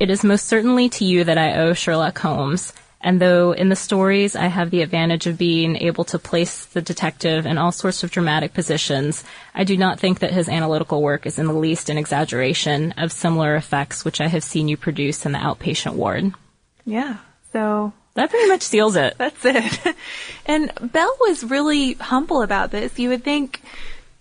It 0.00 0.08
is 0.08 0.24
most 0.24 0.46
certainly 0.46 0.88
to 0.90 1.04
you 1.04 1.24
that 1.24 1.36
I 1.36 1.56
owe 1.58 1.74
Sherlock 1.74 2.18
Holmes, 2.18 2.72
And 3.06 3.20
though 3.20 3.52
in 3.52 3.68
the 3.68 3.76
stories 3.76 4.34
I 4.34 4.48
have 4.48 4.72
the 4.72 4.82
advantage 4.82 5.28
of 5.28 5.38
being 5.38 5.76
able 5.76 6.02
to 6.06 6.18
place 6.18 6.64
the 6.64 6.82
detective 6.82 7.46
in 7.46 7.56
all 7.56 7.70
sorts 7.70 8.02
of 8.02 8.10
dramatic 8.10 8.52
positions, 8.52 9.22
I 9.54 9.62
do 9.62 9.76
not 9.76 10.00
think 10.00 10.18
that 10.18 10.32
his 10.32 10.48
analytical 10.48 11.00
work 11.00 11.24
is 11.24 11.38
in 11.38 11.46
the 11.46 11.52
least 11.52 11.88
an 11.88 11.98
exaggeration 11.98 12.94
of 12.96 13.12
similar 13.12 13.54
effects 13.54 14.04
which 14.04 14.20
I 14.20 14.26
have 14.26 14.42
seen 14.42 14.66
you 14.66 14.76
produce 14.76 15.24
in 15.24 15.30
the 15.30 15.38
outpatient 15.38 15.92
ward. 15.92 16.32
Yeah. 16.84 17.18
So 17.52 17.92
that 18.14 18.30
pretty 18.30 18.48
much 18.48 18.62
seals 18.62 18.96
it. 18.96 19.14
That's 19.18 19.44
it. 19.44 19.94
and 20.46 20.72
Bell 20.82 21.16
was 21.20 21.44
really 21.44 21.92
humble 21.92 22.42
about 22.42 22.72
this. 22.72 22.98
You 22.98 23.10
would 23.10 23.22
think 23.22 23.62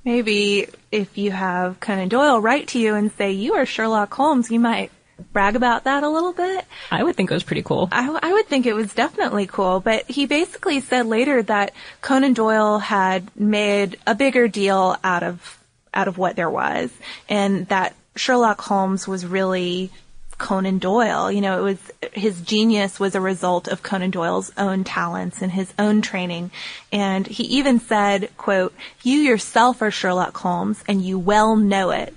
maybe 0.04 0.68
if 0.92 1.18
you 1.18 1.32
have 1.32 1.80
Conan 1.80 2.10
Doyle 2.10 2.40
write 2.40 2.68
to 2.68 2.80
you 2.80 2.94
and 2.94 3.12
say, 3.14 3.32
you 3.32 3.56
are 3.56 3.66
Sherlock 3.66 4.14
Holmes, 4.14 4.52
you 4.52 4.60
might 4.60 4.92
brag 5.32 5.56
about 5.56 5.86
that 5.86 6.04
a 6.04 6.10
little 6.10 6.34
bit. 6.34 6.66
I 6.92 7.04
would 7.04 7.16
think 7.16 7.32
it 7.32 7.34
was 7.34 7.44
pretty 7.44 7.64
cool. 7.64 7.90
I, 7.92 8.20
I, 8.22 8.34
would 8.34 8.48
think 8.48 8.66
it 8.66 8.74
was 8.74 8.94
definitely 8.94 9.48
cool, 9.48 9.80
but 9.80 10.10
he 10.10 10.26
basically 10.26 10.80
said 10.80 11.06
later 11.06 11.42
that 11.44 11.74
Conan 12.02 12.34
Doyle 12.34 12.80
had 12.80 13.30
made 13.38 13.98
a 14.06 14.16
bigger 14.16 14.48
deal 14.48 14.98
out 15.04 15.24
of 15.24 15.60
out 15.94 16.08
of 16.08 16.18
what 16.18 16.36
there 16.36 16.50
was, 16.50 16.92
and 17.30 17.68
that 17.70 17.96
Sherlock 18.16 18.62
Holmes 18.62 19.08
was 19.08 19.26
really 19.26 19.92
Conan 20.38 20.80
Doyle. 20.80 21.32
You 21.32 21.42
know, 21.42 21.60
it 21.60 21.62
was 21.62 21.92
his 22.14 22.42
genius 22.42 23.00
was 23.00 23.16
a 23.16 23.22
result 23.22 23.68
of 23.68 23.84
Conan 23.84 24.12
Doyle's 24.12 24.52
own 24.58 24.84
talents 24.84 25.42
and 25.42 25.52
his 25.52 25.74
own 25.80 26.02
training. 26.02 26.52
And 26.92 27.26
he 27.26 27.44
even 27.44 27.80
said, 27.80 28.30
quote, 28.38 28.74
"You 29.04 29.20
yourself 29.20 29.82
are 29.82 29.92
Sherlock 29.92 30.38
Holmes 30.38 30.84
and 30.88 31.02
you 31.02 31.18
well 31.18 31.56
know 31.56 31.92
it." 31.92 32.16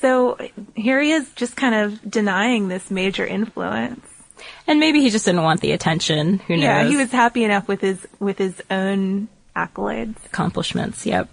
So 0.00 0.38
here 0.74 1.00
he 1.00 1.12
is 1.12 1.28
just 1.34 1.56
kind 1.56 1.74
of 1.74 2.08
denying 2.08 2.68
this 2.68 2.90
major 2.90 3.26
influence. 3.26 4.06
And 4.66 4.78
maybe 4.78 5.00
he 5.00 5.10
just 5.10 5.24
didn't 5.24 5.42
want 5.42 5.60
the 5.60 5.72
attention. 5.72 6.38
Who 6.40 6.56
knows? 6.56 6.62
Yeah, 6.62 6.88
he 6.88 6.96
was 6.96 7.10
happy 7.10 7.42
enough 7.42 7.66
with 7.66 7.80
his 7.80 8.06
with 8.20 8.38
his 8.38 8.62
own 8.70 9.28
accolades, 9.56 10.24
accomplishments. 10.26 11.04
Yep. 11.04 11.28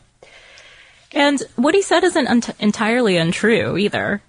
And 1.12 1.42
what 1.56 1.76
he 1.76 1.82
said 1.82 2.04
isn't 2.04 2.28
un- 2.28 2.56
entirely 2.60 3.18
untrue 3.18 3.78
either. 3.78 4.22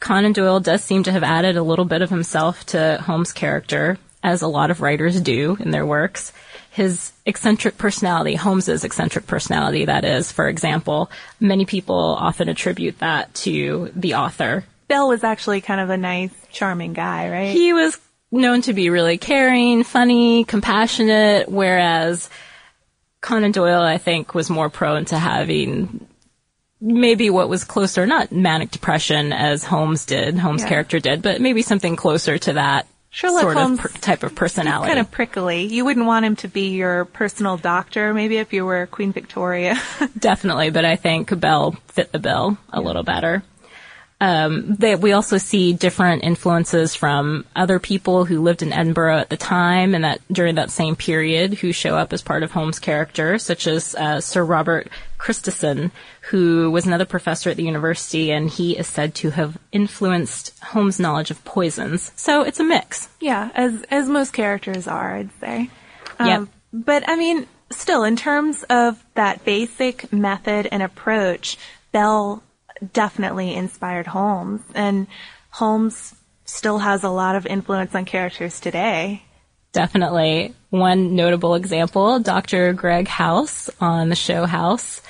Conan 0.00 0.32
Doyle 0.32 0.60
does 0.60 0.84
seem 0.84 1.02
to 1.04 1.12
have 1.12 1.22
added 1.22 1.56
a 1.56 1.62
little 1.62 1.86
bit 1.86 2.02
of 2.02 2.10
himself 2.10 2.66
to 2.66 2.98
Holmes' 3.02 3.32
character, 3.32 3.96
as 4.22 4.42
a 4.42 4.48
lot 4.48 4.70
of 4.70 4.80
writers 4.80 5.20
do 5.20 5.56
in 5.60 5.70
their 5.70 5.86
works 5.86 6.32
his 6.74 7.12
eccentric 7.24 7.78
personality, 7.78 8.34
Holmes's 8.34 8.82
eccentric 8.82 9.28
personality, 9.28 9.84
that 9.84 10.04
is, 10.04 10.32
for 10.32 10.48
example, 10.48 11.08
many 11.38 11.66
people 11.66 11.94
often 11.94 12.48
attribute 12.48 12.98
that 12.98 13.32
to 13.34 13.92
the 13.94 14.14
author. 14.14 14.64
Bell 14.88 15.06
was 15.06 15.22
actually 15.22 15.60
kind 15.60 15.80
of 15.80 15.90
a 15.90 15.96
nice, 15.96 16.32
charming 16.50 16.92
guy, 16.92 17.30
right? 17.30 17.52
He 17.52 17.72
was 17.72 17.96
known 18.32 18.62
to 18.62 18.72
be 18.72 18.90
really 18.90 19.18
caring, 19.18 19.84
funny, 19.84 20.42
compassionate, 20.42 21.48
whereas 21.48 22.28
Conan 23.20 23.52
Doyle, 23.52 23.80
I 23.80 23.98
think, 23.98 24.34
was 24.34 24.50
more 24.50 24.68
prone 24.68 25.04
to 25.06 25.16
having 25.16 26.08
maybe 26.80 27.30
what 27.30 27.48
was 27.48 27.62
closer, 27.62 28.04
not 28.04 28.32
manic 28.32 28.72
depression 28.72 29.32
as 29.32 29.62
Holmes 29.62 30.06
did, 30.06 30.36
Holmes' 30.36 30.62
yeah. 30.62 30.68
character 30.70 30.98
did, 30.98 31.22
but 31.22 31.40
maybe 31.40 31.62
something 31.62 31.94
closer 31.94 32.36
to 32.36 32.54
that 32.54 32.88
Sherlock 33.14 33.42
sort 33.42 33.56
Holmes 33.56 33.78
of 33.78 33.84
per- 33.84 33.98
type 34.00 34.24
of 34.24 34.34
personality. 34.34 34.88
Kind 34.88 34.98
of 34.98 35.08
prickly. 35.08 35.66
You 35.66 35.84
wouldn't 35.84 36.04
want 36.04 36.26
him 36.26 36.34
to 36.36 36.48
be 36.48 36.70
your 36.70 37.04
personal 37.04 37.56
doctor, 37.56 38.12
maybe 38.12 38.38
if 38.38 38.52
you 38.52 38.64
were 38.64 38.86
Queen 38.86 39.12
Victoria. 39.12 39.80
Definitely, 40.18 40.70
but 40.70 40.84
I 40.84 40.96
think 40.96 41.38
Bell 41.38 41.76
fit 41.86 42.10
the 42.10 42.18
bill 42.18 42.58
a 42.72 42.80
yeah. 42.80 42.84
little 42.84 43.04
better. 43.04 43.44
Um, 44.20 44.74
they, 44.74 44.96
we 44.96 45.12
also 45.12 45.38
see 45.38 45.74
different 45.74 46.24
influences 46.24 46.96
from 46.96 47.44
other 47.54 47.78
people 47.78 48.24
who 48.24 48.42
lived 48.42 48.62
in 48.62 48.72
Edinburgh 48.72 49.18
at 49.18 49.30
the 49.30 49.36
time 49.36 49.94
and 49.94 50.02
that 50.02 50.20
during 50.32 50.56
that 50.56 50.72
same 50.72 50.96
period 50.96 51.54
who 51.54 51.70
show 51.70 51.96
up 51.96 52.12
as 52.12 52.20
part 52.20 52.42
of 52.42 52.50
Holmes' 52.50 52.80
character, 52.80 53.38
such 53.38 53.68
as 53.68 53.94
uh, 53.94 54.20
Sir 54.20 54.44
Robert 54.44 54.88
Christison, 55.24 55.90
who 56.20 56.70
was 56.70 56.86
another 56.86 57.06
professor 57.06 57.48
at 57.48 57.56
the 57.56 57.64
university, 57.64 58.30
and 58.30 58.50
he 58.50 58.76
is 58.76 58.86
said 58.86 59.14
to 59.16 59.30
have 59.30 59.56
influenced 59.72 60.52
Holmes' 60.62 61.00
knowledge 61.00 61.30
of 61.30 61.42
poisons. 61.46 62.12
So 62.14 62.42
it's 62.42 62.60
a 62.60 62.64
mix. 62.64 63.08
Yeah, 63.20 63.50
as 63.54 63.82
as 63.90 64.06
most 64.06 64.34
characters 64.34 64.86
are, 64.86 65.16
I'd 65.16 65.30
say. 65.40 65.70
Um, 66.18 66.28
yeah. 66.28 66.44
But 66.74 67.08
I 67.08 67.16
mean, 67.16 67.46
still, 67.70 68.04
in 68.04 68.16
terms 68.16 68.64
of 68.64 69.02
that 69.14 69.46
basic 69.46 70.12
method 70.12 70.68
and 70.70 70.82
approach, 70.82 71.56
Bell 71.90 72.42
definitely 72.92 73.54
inspired 73.54 74.06
Holmes, 74.06 74.60
and 74.74 75.06
Holmes 75.48 76.14
still 76.44 76.78
has 76.78 77.02
a 77.02 77.08
lot 77.08 77.34
of 77.34 77.46
influence 77.46 77.94
on 77.94 78.04
characters 78.04 78.60
today. 78.60 79.22
Definitely. 79.74 80.54
One 80.70 81.16
notable 81.16 81.56
example, 81.56 82.20
Dr. 82.20 82.72
Greg 82.72 83.08
House 83.08 83.68
on 83.80 84.08
the 84.08 84.16
show 84.16 84.46
House. 84.46 85.02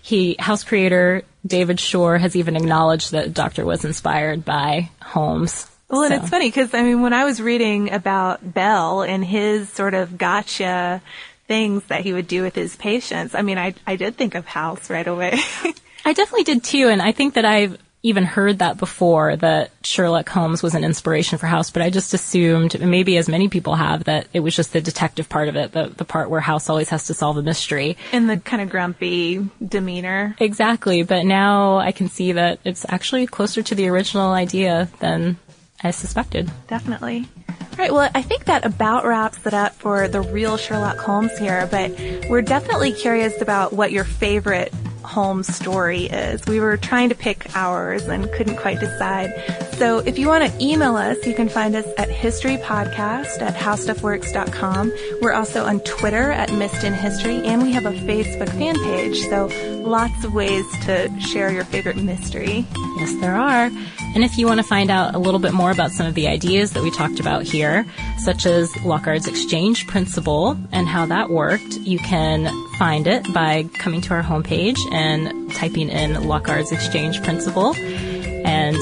He, 0.00 0.36
House 0.38 0.62
creator 0.62 1.22
David 1.44 1.80
Shore 1.80 2.16
has 2.16 2.36
even 2.36 2.56
acknowledged 2.56 3.12
that 3.12 3.34
Doctor 3.34 3.64
was 3.64 3.84
inspired 3.84 4.44
by 4.44 4.90
Holmes. 5.02 5.68
Well, 5.88 6.04
and 6.04 6.14
it's 6.14 6.28
funny 6.30 6.48
because, 6.48 6.72
I 6.74 6.82
mean, 6.82 7.02
when 7.02 7.12
I 7.12 7.24
was 7.24 7.42
reading 7.42 7.92
about 7.92 8.54
Bell 8.54 9.02
and 9.02 9.24
his 9.24 9.68
sort 9.68 9.94
of 9.94 10.16
gotcha 10.16 11.02
things 11.46 11.84
that 11.84 12.02
he 12.02 12.12
would 12.12 12.28
do 12.28 12.42
with 12.42 12.54
his 12.54 12.74
patients, 12.76 13.34
I 13.34 13.42
mean, 13.42 13.58
I, 13.58 13.74
I 13.86 13.96
did 13.96 14.16
think 14.16 14.34
of 14.34 14.46
House 14.46 14.90
right 14.90 15.06
away. 15.06 15.38
I 16.04 16.12
definitely 16.12 16.44
did 16.44 16.62
too, 16.62 16.88
and 16.88 17.02
I 17.02 17.12
think 17.12 17.34
that 17.34 17.44
I've 17.44 17.78
even 18.04 18.22
heard 18.22 18.58
that 18.58 18.76
before 18.76 19.34
that 19.34 19.70
Sherlock 19.82 20.28
Holmes 20.28 20.62
was 20.62 20.74
an 20.74 20.84
inspiration 20.84 21.38
for 21.38 21.46
House, 21.46 21.70
but 21.70 21.80
I 21.80 21.88
just 21.88 22.12
assumed, 22.12 22.78
maybe 22.78 23.16
as 23.16 23.30
many 23.30 23.48
people 23.48 23.74
have, 23.74 24.04
that 24.04 24.28
it 24.34 24.40
was 24.40 24.54
just 24.54 24.74
the 24.74 24.82
detective 24.82 25.30
part 25.30 25.48
of 25.48 25.56
it, 25.56 25.72
the, 25.72 25.88
the 25.88 26.04
part 26.04 26.28
where 26.28 26.42
House 26.42 26.68
always 26.68 26.90
has 26.90 27.06
to 27.06 27.14
solve 27.14 27.38
a 27.38 27.42
mystery. 27.42 27.96
And 28.12 28.28
the 28.28 28.36
kind 28.36 28.60
of 28.60 28.68
grumpy 28.68 29.48
demeanor. 29.66 30.36
Exactly, 30.38 31.02
but 31.02 31.24
now 31.24 31.78
I 31.78 31.92
can 31.92 32.10
see 32.10 32.32
that 32.32 32.60
it's 32.62 32.84
actually 32.90 33.26
closer 33.26 33.62
to 33.62 33.74
the 33.74 33.88
original 33.88 34.32
idea 34.32 34.90
than 35.00 35.38
I 35.82 35.90
suspected. 35.90 36.50
Definitely. 36.68 37.26
All 37.48 37.78
right, 37.78 37.92
well, 37.92 38.10
I 38.14 38.20
think 38.20 38.44
that 38.44 38.66
about 38.66 39.06
wraps 39.06 39.46
it 39.46 39.54
up 39.54 39.74
for 39.76 40.08
the 40.08 40.20
real 40.20 40.58
Sherlock 40.58 40.98
Holmes 40.98 41.36
here, 41.38 41.66
but 41.70 41.90
we're 42.28 42.42
definitely 42.42 42.92
curious 42.92 43.40
about 43.40 43.72
what 43.72 43.92
your 43.92 44.04
favorite 44.04 44.74
Holmes 45.04 45.54
story 45.54 46.04
is. 46.04 46.44
We 46.46 46.60
were 46.60 46.76
trying 46.76 47.08
to 47.10 47.14
pick 47.14 47.54
ours 47.54 48.04
and 48.04 48.30
couldn't 48.32 48.56
quite 48.56 48.80
decide. 48.80 49.30
So 49.76 49.98
if 49.98 50.20
you 50.20 50.28
want 50.28 50.44
to 50.44 50.64
email 50.64 50.94
us, 50.94 51.26
you 51.26 51.34
can 51.34 51.48
find 51.48 51.74
us 51.74 51.86
at 51.98 52.08
historypodcast 52.08 53.42
at 53.42 53.54
howstuffworks.com. 53.56 54.92
We're 55.20 55.32
also 55.32 55.64
on 55.64 55.80
Twitter 55.80 56.30
at 56.30 56.52
Missed 56.52 56.84
in 56.84 56.94
History, 56.94 57.44
and 57.44 57.60
we 57.60 57.72
have 57.72 57.84
a 57.84 57.90
Facebook 57.90 58.50
fan 58.50 58.76
page. 58.76 59.18
So 59.28 59.46
lots 59.82 60.24
of 60.24 60.32
ways 60.32 60.64
to 60.84 61.10
share 61.20 61.50
your 61.50 61.64
favorite 61.64 61.96
mystery. 61.96 62.64
Yes, 62.98 63.14
there 63.16 63.34
are. 63.34 63.68
And 64.14 64.22
if 64.22 64.38
you 64.38 64.46
want 64.46 64.58
to 64.60 64.66
find 64.66 64.92
out 64.92 65.16
a 65.16 65.18
little 65.18 65.40
bit 65.40 65.52
more 65.52 65.72
about 65.72 65.90
some 65.90 66.06
of 66.06 66.14
the 66.14 66.28
ideas 66.28 66.72
that 66.74 66.82
we 66.84 66.92
talked 66.92 67.18
about 67.18 67.42
here, 67.42 67.84
such 68.18 68.46
as 68.46 68.74
Locard's 68.84 69.26
exchange 69.26 69.88
principle 69.88 70.56
and 70.70 70.86
how 70.86 71.04
that 71.06 71.30
worked, 71.30 71.78
you 71.78 71.98
can 71.98 72.46
find 72.78 73.08
it 73.08 73.24
by 73.34 73.64
coming 73.74 74.00
to 74.02 74.14
our 74.14 74.22
homepage 74.22 74.78
and 74.92 75.52
typing 75.52 75.88
in 75.88 76.28
Locard's 76.28 76.70
exchange 76.70 77.20
principle. 77.24 77.74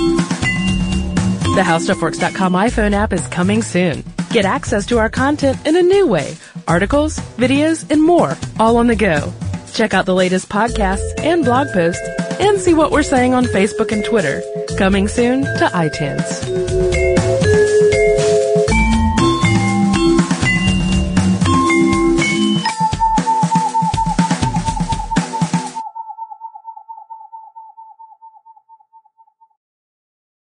The 1.55 1.63
howstuffworks.com 1.63 2.53
iPhone 2.53 2.93
app 2.93 3.13
is 3.13 3.27
coming 3.29 3.63
soon. 3.63 4.05
Get 4.31 4.45
access 4.45 4.87
to 4.87 4.99
our 4.99 5.09
content 5.09 5.67
in 5.67 5.77
a 5.77 5.83
new 5.83 6.07
way. 6.07 6.37
Articles, 6.67 7.19
videos, 7.37 7.89
and 7.91 8.03
more, 8.03 8.37
all 8.59 8.77
on 8.79 8.89
the 8.89 8.97
go. 8.97 9.33
Check 9.73 9.95
out 9.95 10.07
the 10.07 10.15
latest 10.15 10.49
podcasts 10.49 11.09
and 11.19 11.45
blog 11.45 11.69
posts 11.73 12.03
and 12.41 12.61
see 12.61 12.75
what 12.75 12.91
we're 12.91 13.03
saying 13.03 13.35
on 13.35 13.45
Facebook 13.45 13.93
and 13.93 14.05
Twitter. 14.05 14.43
Coming 14.77 15.09
soon 15.09 15.43
to 15.43 15.71
iTunes. 15.73 16.94